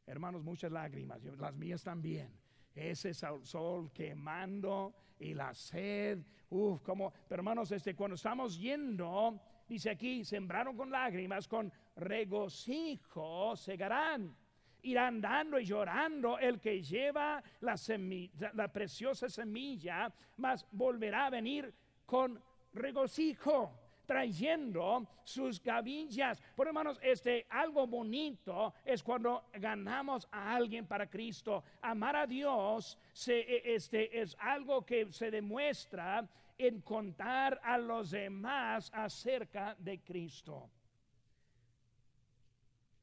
Hermanos, 0.08 0.44
muchas 0.44 0.72
lágrimas, 0.72 1.24
las 1.24 1.56
mías 1.56 1.84
también. 1.84 2.45
Ese 2.76 3.14
sol 3.14 3.92
quemando 3.94 4.94
y 5.20 5.34
la 5.34 5.54
sed. 5.54 6.20
Uf, 6.50 6.82
como, 6.82 7.12
pero 7.28 7.40
hermanos, 7.40 7.72
este, 7.72 7.96
cuando 7.96 8.16
estamos 8.16 8.60
yendo, 8.60 9.40
dice 9.68 9.90
aquí, 9.90 10.26
sembraron 10.26 10.76
con 10.76 10.92
lágrimas, 10.92 11.48
con 11.48 11.72
regocijo 11.96 13.56
segarán. 13.56 14.36
Irán 14.82 15.20
dando 15.20 15.58
y 15.58 15.66
llorando 15.66 16.38
el 16.38 16.60
que 16.60 16.84
lleva 16.84 17.42
la, 17.62 17.76
semilla, 17.76 18.52
la 18.54 18.72
preciosa 18.72 19.30
semilla, 19.30 20.14
mas 20.38 20.68
volverá 20.72 21.26
a 21.26 21.30
venir 21.32 21.74
con 22.06 22.40
regocijo 22.72 23.85
trayendo 24.06 25.08
sus 25.24 25.62
gavillas. 25.62 26.42
Por 26.56 26.68
hermanos, 26.68 27.00
este 27.02 27.46
algo 27.50 27.88
bonito 27.88 28.74
es 28.84 29.04
cuando 29.04 29.50
ganamos 29.54 30.28
a 30.32 30.56
alguien 30.56 30.88
para 30.88 31.10
Cristo. 31.10 31.64
Amar 31.82 32.16
a 32.16 32.28
Dios 32.28 32.98
se, 33.12 33.40
e, 33.40 33.76
este, 33.76 34.22
es 34.22 34.36
algo 34.40 34.86
que 34.86 35.12
se 35.12 35.32
demuestra 35.32 36.28
en 36.58 36.82
contar 36.82 37.60
a 37.64 37.78
los 37.78 38.12
demás 38.12 38.90
acerca 38.94 39.76
de 39.76 40.00
Cristo. 40.02 40.70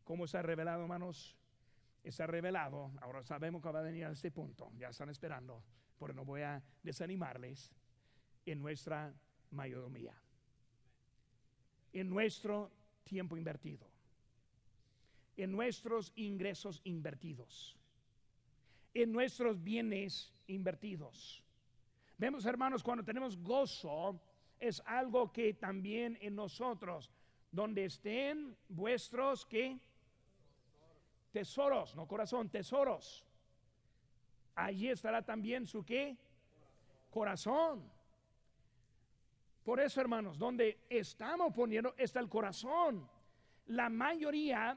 ¿Cómo 0.04 0.24
está 0.24 0.42
revelado, 0.42 0.82
hermanos? 0.82 1.36
Está 2.02 2.26
revelado. 2.26 2.90
Ahora 3.00 3.22
sabemos 3.22 3.62
que 3.62 3.70
va 3.70 3.80
a 3.80 3.82
venir 3.82 4.04
a 4.04 4.10
este 4.10 4.30
punto. 4.30 4.72
Ya 4.76 4.88
están 4.88 5.10
esperando. 5.10 5.62
Pero 5.98 6.14
no 6.14 6.24
voy 6.24 6.42
a 6.42 6.60
desanimarles 6.82 7.70
en 8.44 8.60
nuestra 8.60 9.14
mayordomía 9.50 10.21
en 11.92 12.08
nuestro 12.08 12.70
tiempo 13.04 13.36
invertido, 13.36 13.86
en 15.36 15.52
nuestros 15.52 16.12
ingresos 16.16 16.80
invertidos, 16.84 17.76
en 18.94 19.12
nuestros 19.12 19.62
bienes 19.62 20.32
invertidos. 20.46 21.42
Vemos, 22.18 22.44
hermanos, 22.46 22.82
cuando 22.82 23.04
tenemos 23.04 23.36
gozo, 23.42 24.20
es 24.60 24.82
algo 24.86 25.32
que 25.32 25.54
también 25.54 26.16
en 26.20 26.36
nosotros, 26.36 27.10
donde 27.50 27.84
estén 27.84 28.56
vuestros 28.68 29.44
que 29.44 29.78
tesoros, 31.32 31.96
no 31.96 32.06
corazón, 32.06 32.48
tesoros. 32.48 33.24
Allí 34.54 34.88
estará 34.88 35.22
también 35.22 35.66
su 35.66 35.84
qué? 35.84 36.16
Corazón. 37.10 37.82
Por 39.64 39.80
eso, 39.80 40.00
hermanos, 40.00 40.38
donde 40.38 40.86
estamos 40.90 41.52
poniendo 41.54 41.94
está 41.96 42.20
el 42.20 42.28
corazón. 42.28 43.08
La 43.66 43.88
mayoría, 43.88 44.76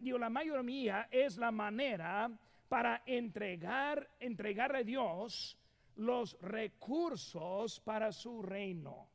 digo, 0.00 0.18
la 0.18 0.30
mayoría 0.30 1.08
es 1.10 1.36
la 1.36 1.50
manera 1.50 2.30
para 2.68 3.02
entregar, 3.06 4.08
entregarle 4.20 4.78
a 4.78 4.84
Dios 4.84 5.58
los 5.96 6.38
recursos 6.40 7.80
para 7.80 8.12
su 8.12 8.42
reino. 8.42 9.08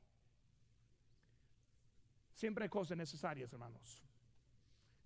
Siempre 2.33 2.65
hay 2.65 2.69
cosas 2.69 2.97
necesarias, 2.97 3.51
hermanos. 3.51 4.01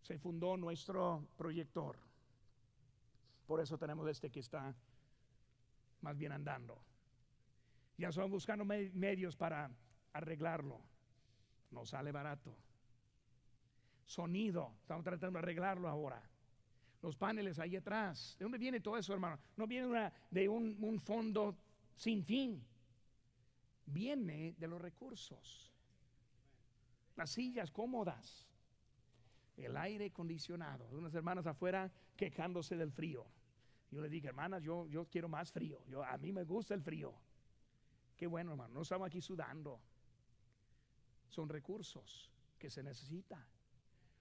Se 0.02 0.18
fundó 0.18 0.58
nuestro 0.58 1.28
proyector. 1.38 1.98
Por 3.48 3.62
eso 3.62 3.78
tenemos 3.78 4.08
este 4.08 4.30
que 4.30 4.40
está 4.40 4.74
más 6.02 6.18
bien 6.18 6.32
andando. 6.32 6.80
Ya 7.98 8.10
estamos 8.10 8.32
buscando 8.32 8.66
medios 8.66 9.36
para 9.36 9.70
arreglarlo. 10.14 10.82
No 11.72 11.86
sale 11.86 12.12
barato. 12.12 12.56
Sonido, 14.06 14.74
estamos 14.82 15.04
tratando 15.04 15.38
de 15.38 15.44
arreglarlo 15.44 15.88
ahora. 15.88 16.22
Los 17.02 17.16
paneles 17.16 17.60
ahí 17.60 17.76
atrás. 17.76 18.36
¿De 18.40 18.46
dónde 18.46 18.58
viene 18.58 18.80
todo 18.80 18.98
eso, 18.98 19.14
hermano? 19.14 19.40
No 19.58 19.68
viene 19.68 20.12
de 20.32 20.50
un, 20.50 21.00
fondo 21.00 21.56
sin 21.96 22.24
fin. 22.24 22.64
Viene 23.86 24.56
de 24.58 24.68
los 24.68 24.82
recursos. 24.82 25.72
Las 27.16 27.32
sillas 27.32 27.72
cómodas. 27.72 28.48
El 29.58 29.78
aire 29.78 30.08
acondicionado. 30.08 30.88
Unas 30.92 31.14
hermanas 31.14 31.46
afuera 31.46 31.92
quejándose 32.16 32.76
del 32.76 32.92
frío. 32.92 33.26
Yo 33.92 34.02
le 34.02 34.10
dije, 34.10 34.28
hermanas, 34.28 34.64
yo, 34.64 34.88
yo 34.88 35.06
quiero 35.06 35.30
más 35.30 35.52
frío. 35.52 35.84
Yo, 35.88 36.04
a 36.04 36.18
mí 36.18 36.32
me 36.32 36.44
gusta 36.44 36.74
el 36.74 36.82
frío. 36.82 37.14
Qué 38.24 38.28
bueno, 38.28 38.52
hermano. 38.52 38.76
No 38.76 38.84
estamos 38.84 39.08
aquí 39.08 39.20
sudando. 39.20 39.82
Son 41.28 41.50
recursos 41.50 42.32
que 42.58 42.70
se 42.70 42.82
necesitan. 42.82 43.46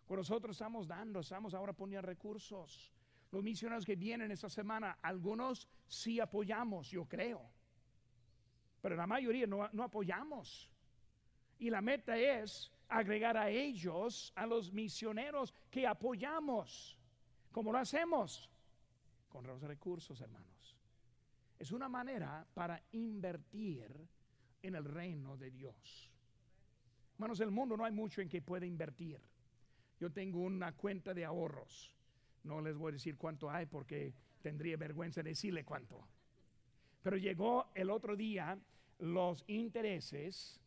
Cuando 0.04 0.22
nosotros 0.22 0.56
estamos 0.56 0.88
dando, 0.88 1.20
estamos 1.20 1.54
ahora 1.54 1.72
poniendo 1.72 2.04
recursos. 2.04 2.90
Los 3.30 3.44
misioneros 3.44 3.84
que 3.84 3.94
vienen 3.94 4.32
esta 4.32 4.48
semana, 4.48 4.98
algunos 5.02 5.68
sí 5.86 6.18
apoyamos, 6.18 6.90
yo 6.90 7.04
creo. 7.04 7.48
Pero 8.80 8.96
la 8.96 9.06
mayoría 9.06 9.46
no, 9.46 9.68
no 9.72 9.84
apoyamos. 9.84 10.68
Y 11.60 11.70
la 11.70 11.80
meta 11.80 12.16
es 12.18 12.72
agregar 12.88 13.36
a 13.36 13.50
ellos, 13.50 14.32
a 14.34 14.46
los 14.46 14.72
misioneros 14.72 15.54
que 15.70 15.86
apoyamos. 15.86 16.98
¿Cómo 17.52 17.70
lo 17.70 17.78
hacemos? 17.78 18.50
Con 19.28 19.46
los 19.46 19.62
recursos, 19.62 20.20
hermanos. 20.20 20.51
Es 21.62 21.70
una 21.70 21.88
manera 21.88 22.44
para 22.54 22.82
invertir 22.90 23.86
en 24.62 24.74
el 24.74 24.84
reino 24.84 25.36
de 25.36 25.52
Dios. 25.52 26.10
Hermanos, 27.14 27.38
el 27.38 27.52
mundo 27.52 27.76
no 27.76 27.84
hay 27.84 27.92
mucho 27.92 28.20
en 28.20 28.28
que 28.28 28.42
pueda 28.42 28.66
invertir. 28.66 29.20
Yo 30.00 30.10
tengo 30.10 30.40
una 30.40 30.72
cuenta 30.72 31.14
de 31.14 31.24
ahorros. 31.24 31.94
No 32.42 32.60
les 32.60 32.76
voy 32.76 32.90
a 32.90 32.94
decir 32.94 33.16
cuánto 33.16 33.48
hay 33.48 33.66
porque 33.66 34.12
tendría 34.42 34.76
vergüenza 34.76 35.22
de 35.22 35.30
decirle 35.30 35.64
cuánto. 35.64 36.04
Pero 37.00 37.16
llegó 37.16 37.70
el 37.76 37.90
otro 37.90 38.16
día 38.16 38.58
los 38.98 39.44
intereses 39.46 40.60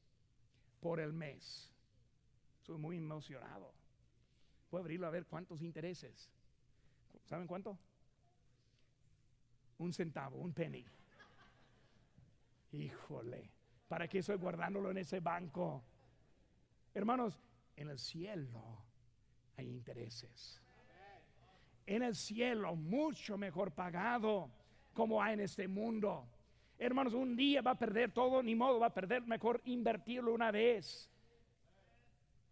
por 0.80 1.02
el 1.02 1.12
mes. 1.12 1.74
Estoy 2.60 2.78
muy 2.78 2.96
emocionado. 2.96 3.74
Puedo 4.70 4.86
abrirlo 4.86 5.08
a 5.08 5.12
ver 5.12 5.26
cuántos 5.26 5.62
intereses. 5.62 6.32
¿Saben 7.26 7.48
cuánto? 7.48 7.78
Un 9.78 9.94
centavo, 9.94 10.38
un 10.38 10.54
penny. 10.54 10.86
Híjole, 12.72 13.52
¿para 13.88 14.08
qué 14.08 14.20
estoy 14.20 14.38
guardándolo 14.38 14.92
en 14.92 14.98
ese 14.98 15.20
banco? 15.20 15.84
Hermanos, 16.94 17.40
en 17.76 17.90
el 17.90 18.00
cielo 18.00 18.86
hay 19.58 19.70
intereses. 19.70 20.62
En 21.86 22.04
el 22.04 22.16
cielo, 22.16 22.76
mucho 22.76 23.38
mejor 23.38 23.72
pagado 23.72 24.50
como 24.94 25.22
hay 25.22 25.34
en 25.34 25.42
este 25.42 25.68
mundo. 25.68 26.28
Hermanos, 26.78 27.14
un 27.14 27.36
día 27.36 27.62
va 27.62 27.72
a 27.72 27.80
perder 27.80 28.12
todo, 28.12 28.42
ni 28.42 28.56
modo, 28.56 28.80
va 28.80 28.88
a 28.88 28.94
perder, 28.94 29.22
mejor 29.24 29.62
invertirlo 29.66 30.34
una 30.34 30.52
vez. 30.52 31.10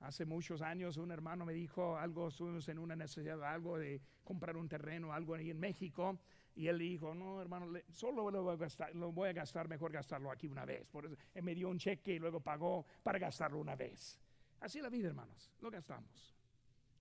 Hace 0.01 0.25
muchos 0.25 0.61
años 0.61 0.97
un 0.97 1.11
hermano 1.11 1.45
me 1.45 1.53
dijo 1.53 1.97
algo, 1.97 2.27
estuvimos 2.27 2.67
en 2.67 2.77
una 2.77 2.95
necesidad, 2.95 3.41
algo 3.43 3.77
de 3.77 4.01
comprar 4.23 4.57
un 4.57 4.67
terreno, 4.67 5.13
algo 5.13 5.33
ahí 5.33 5.49
en 5.49 5.59
México, 5.59 6.19
y 6.55 6.67
él 6.67 6.79
dijo, 6.79 7.13
no 7.13 7.41
hermano, 7.41 7.79
solo 7.91 8.29
lo 8.29 8.43
voy, 8.43 8.53
a 8.53 8.57
gastar, 8.57 8.95
lo 8.95 9.11
voy 9.11 9.29
a 9.29 9.33
gastar, 9.33 9.67
mejor 9.67 9.91
gastarlo 9.91 10.31
aquí 10.31 10.47
una 10.47 10.65
vez. 10.65 10.87
Por 10.87 11.05
eso 11.05 11.15
él 11.33 11.43
me 11.43 11.55
dio 11.55 11.69
un 11.69 11.79
cheque 11.79 12.13
y 12.13 12.19
luego 12.19 12.39
pagó 12.39 12.85
para 13.01 13.19
gastarlo 13.19 13.59
una 13.59 13.75
vez. 13.75 14.19
Así 14.59 14.81
la 14.81 14.89
vida, 14.89 15.07
hermanos, 15.07 15.51
lo 15.61 15.71
gastamos. 15.71 16.35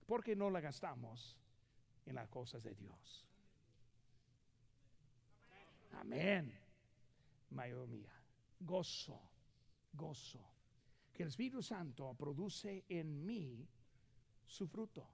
Porque 0.05 0.35
no 0.35 0.49
la 0.49 0.59
gastamos 0.59 1.37
en 2.05 2.15
las 2.15 2.27
cosas 2.29 2.63
de 2.63 2.73
Dios. 2.73 3.25
Amén. 5.93 6.51
Mayoría. 7.51 8.11
Gozo, 8.59 9.19
gozo 9.93 10.53
que 11.13 11.23
el 11.23 11.29
Espíritu 11.29 11.61
Santo 11.61 12.13
produce 12.15 12.85
en 12.89 13.23
mí 13.23 13.67
su 14.45 14.67
fruto. 14.67 15.07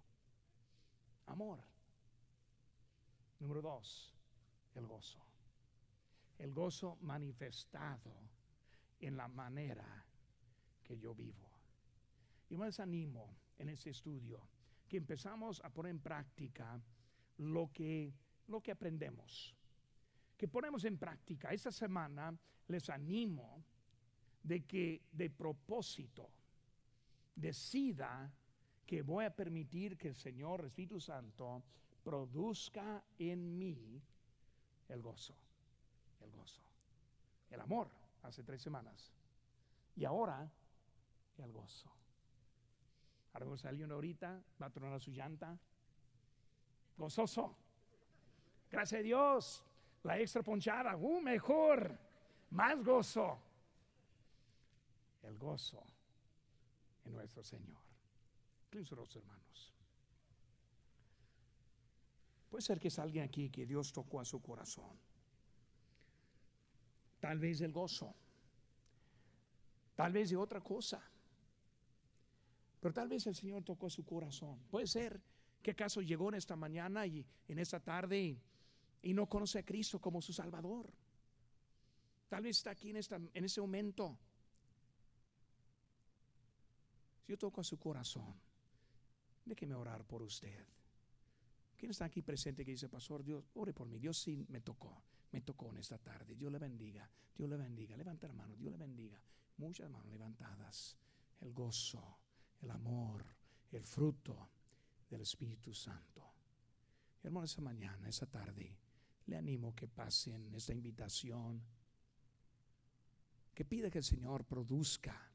Amor. 1.27 1.59
Número 3.39 3.61
dos, 3.61 4.13
el 4.75 4.85
gozo. 4.85 5.19
El 6.37 6.53
gozo 6.53 6.97
manifestado 7.01 8.13
en 8.99 9.17
la 9.17 9.27
manera 9.27 10.05
que 10.83 10.97
yo 10.97 11.13
vivo. 11.13 11.49
Y 12.49 12.57
me 12.57 12.65
desanimo 12.65 13.35
en 13.57 13.69
este 13.69 13.91
estudio 13.91 14.47
que 14.87 14.97
empezamos 14.97 15.61
a 15.63 15.69
poner 15.69 15.91
en 15.91 15.99
práctica 15.99 16.81
lo 17.37 17.71
que, 17.71 18.13
lo 18.47 18.61
que 18.61 18.71
aprendemos. 18.71 19.55
Que 20.37 20.47
ponemos 20.47 20.83
en 20.85 20.97
práctica. 20.97 21.51
Esta 21.51 21.71
semana 21.71 22.37
les 22.67 22.89
animo 22.89 23.63
de 24.41 24.65
que 24.65 25.03
de 25.11 25.29
propósito 25.29 26.29
decida 27.35 28.31
que 28.85 29.01
voy 29.01 29.25
a 29.25 29.35
permitir 29.35 29.97
que 29.97 30.07
el 30.07 30.15
Señor 30.15 30.65
Espíritu 30.65 30.99
Santo 30.99 31.63
produzca 32.03 33.03
en 33.19 33.57
mí 33.57 34.01
el 34.89 35.01
gozo, 35.01 35.33
el 36.21 36.31
gozo, 36.31 36.61
el 37.49 37.61
amor, 37.61 37.89
hace 38.23 38.43
tres 38.43 38.61
semanas. 38.61 39.11
Y 39.95 40.05
ahora 40.05 40.49
el 41.37 41.51
gozo. 41.51 41.89
Ahora 43.33 43.57
saliendo 43.57 43.95
ahorita, 43.95 44.41
va 44.61 44.65
a 44.65 44.69
tronar 44.69 44.99
su 45.01 45.11
llanta. 45.11 45.57
Gozoso. 46.97 47.55
Gracias 48.69 48.99
a 48.99 49.03
Dios. 49.03 49.63
La 50.03 50.19
extra 50.19 50.41
ponchada, 50.43 50.95
uh, 50.95 51.21
mejor. 51.21 51.97
Más 52.51 52.83
gozo 52.83 53.39
el 55.23 55.37
gozo 55.37 55.83
en 57.05 57.13
nuestro 57.13 57.43
Señor. 57.43 57.77
los 58.71 59.15
hermanos. 59.15 59.73
Puede 62.49 62.61
ser 62.61 62.79
que 62.79 62.87
es 62.87 62.99
alguien 62.99 63.23
aquí 63.23 63.49
que 63.49 63.65
Dios 63.65 63.93
tocó 63.93 64.19
a 64.19 64.25
su 64.25 64.41
corazón. 64.41 64.97
Tal 67.19 67.37
vez 67.37 67.61
el 67.61 67.71
gozo. 67.71 68.15
Tal 69.95 70.13
vez 70.13 70.29
de 70.29 70.37
otra 70.37 70.61
cosa. 70.61 71.01
Pero 72.79 72.93
tal 72.93 73.09
vez 73.09 73.27
el 73.27 73.35
Señor 73.35 73.63
tocó 73.63 73.87
a 73.87 73.89
su 73.89 74.05
corazón. 74.05 74.59
Puede 74.71 74.87
ser 74.87 75.21
que 75.61 75.71
acaso 75.71 76.01
llegó 76.01 76.29
en 76.29 76.35
esta 76.35 76.55
mañana 76.55 77.05
y 77.05 77.25
en 77.47 77.59
esta 77.59 77.79
tarde 77.79 78.39
y, 79.01 79.13
no 79.13 79.27
conoce 79.27 79.59
a 79.59 79.63
Cristo 79.63 79.99
como 79.99 80.21
su 80.21 80.33
Salvador. 80.33 80.91
Tal 82.29 82.43
vez 82.43 82.57
está 82.57 82.71
aquí 82.71 82.91
en, 82.91 82.97
esta, 82.97 83.15
en 83.15 83.45
este 83.45 83.59
momento 83.59 84.17
yo 87.27 87.37
toco 87.37 87.61
a 87.61 87.63
su 87.63 87.77
corazón, 87.77 88.33
déjeme 89.45 89.75
orar 89.75 90.03
por 90.03 90.21
usted. 90.21 90.65
¿Quién 91.79 91.91
está 91.91 92.03
aquí 92.03 92.21
presente 92.21 92.65
que 92.65 92.71
dice, 92.71 92.89
Pastor, 92.89 93.23
Dios, 93.23 93.41
ore 93.53 93.73
por 93.73 93.87
mí? 93.87 93.99
Dios 93.99 94.17
sí 94.17 94.45
me 94.49 94.59
tocó, 94.59 95.01
me 95.31 95.39
tocó 95.39 95.71
en 95.71 95.77
esta 95.77 95.97
tarde. 95.97 96.35
Dios 96.35 96.51
le 96.51 96.59
bendiga, 96.59 97.09
Dios 97.33 97.49
le 97.49 97.55
bendiga. 97.55 97.95
Levanta 97.95 98.27
hermano, 98.27 98.53
Dios 98.57 98.73
le 98.73 98.77
bendiga. 98.77 99.17
Muchas 99.55 99.89
manos 99.89 100.11
levantadas. 100.11 100.97
El 101.39 101.53
gozo, 101.53 102.19
el 102.61 102.69
amor, 102.71 103.25
el 103.71 103.85
fruto 103.85 104.49
del 105.09 105.21
Espíritu 105.21 105.73
Santo. 105.73 106.33
Hermano, 107.23 107.45
esa 107.45 107.61
mañana, 107.61 108.09
esa 108.09 108.25
tarde, 108.25 108.77
le 109.27 109.37
animo 109.37 109.73
que 109.73 109.87
pasen 109.87 110.53
esta 110.53 110.73
invitación, 110.73 111.63
que 113.53 113.63
pida 113.63 113.89
que 113.89 113.99
el 113.99 114.03
Señor 114.03 114.43
produzca 114.43 115.31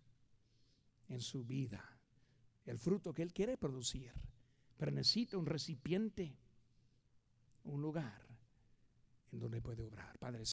en 1.08 1.22
su 1.22 1.42
vida 1.42 1.82
el 2.66 2.78
fruto 2.78 3.14
que 3.14 3.22
Él 3.22 3.32
quiere 3.32 3.56
producir, 3.56 4.12
pero 4.76 4.90
necesita 4.90 5.38
un 5.38 5.46
recipiente, 5.46 6.34
un 7.64 7.80
lugar 7.80 8.22
en 9.32 9.38
donde 9.38 9.60
puede 9.60 9.82
obrar. 9.82 10.18
Padre 10.18 10.42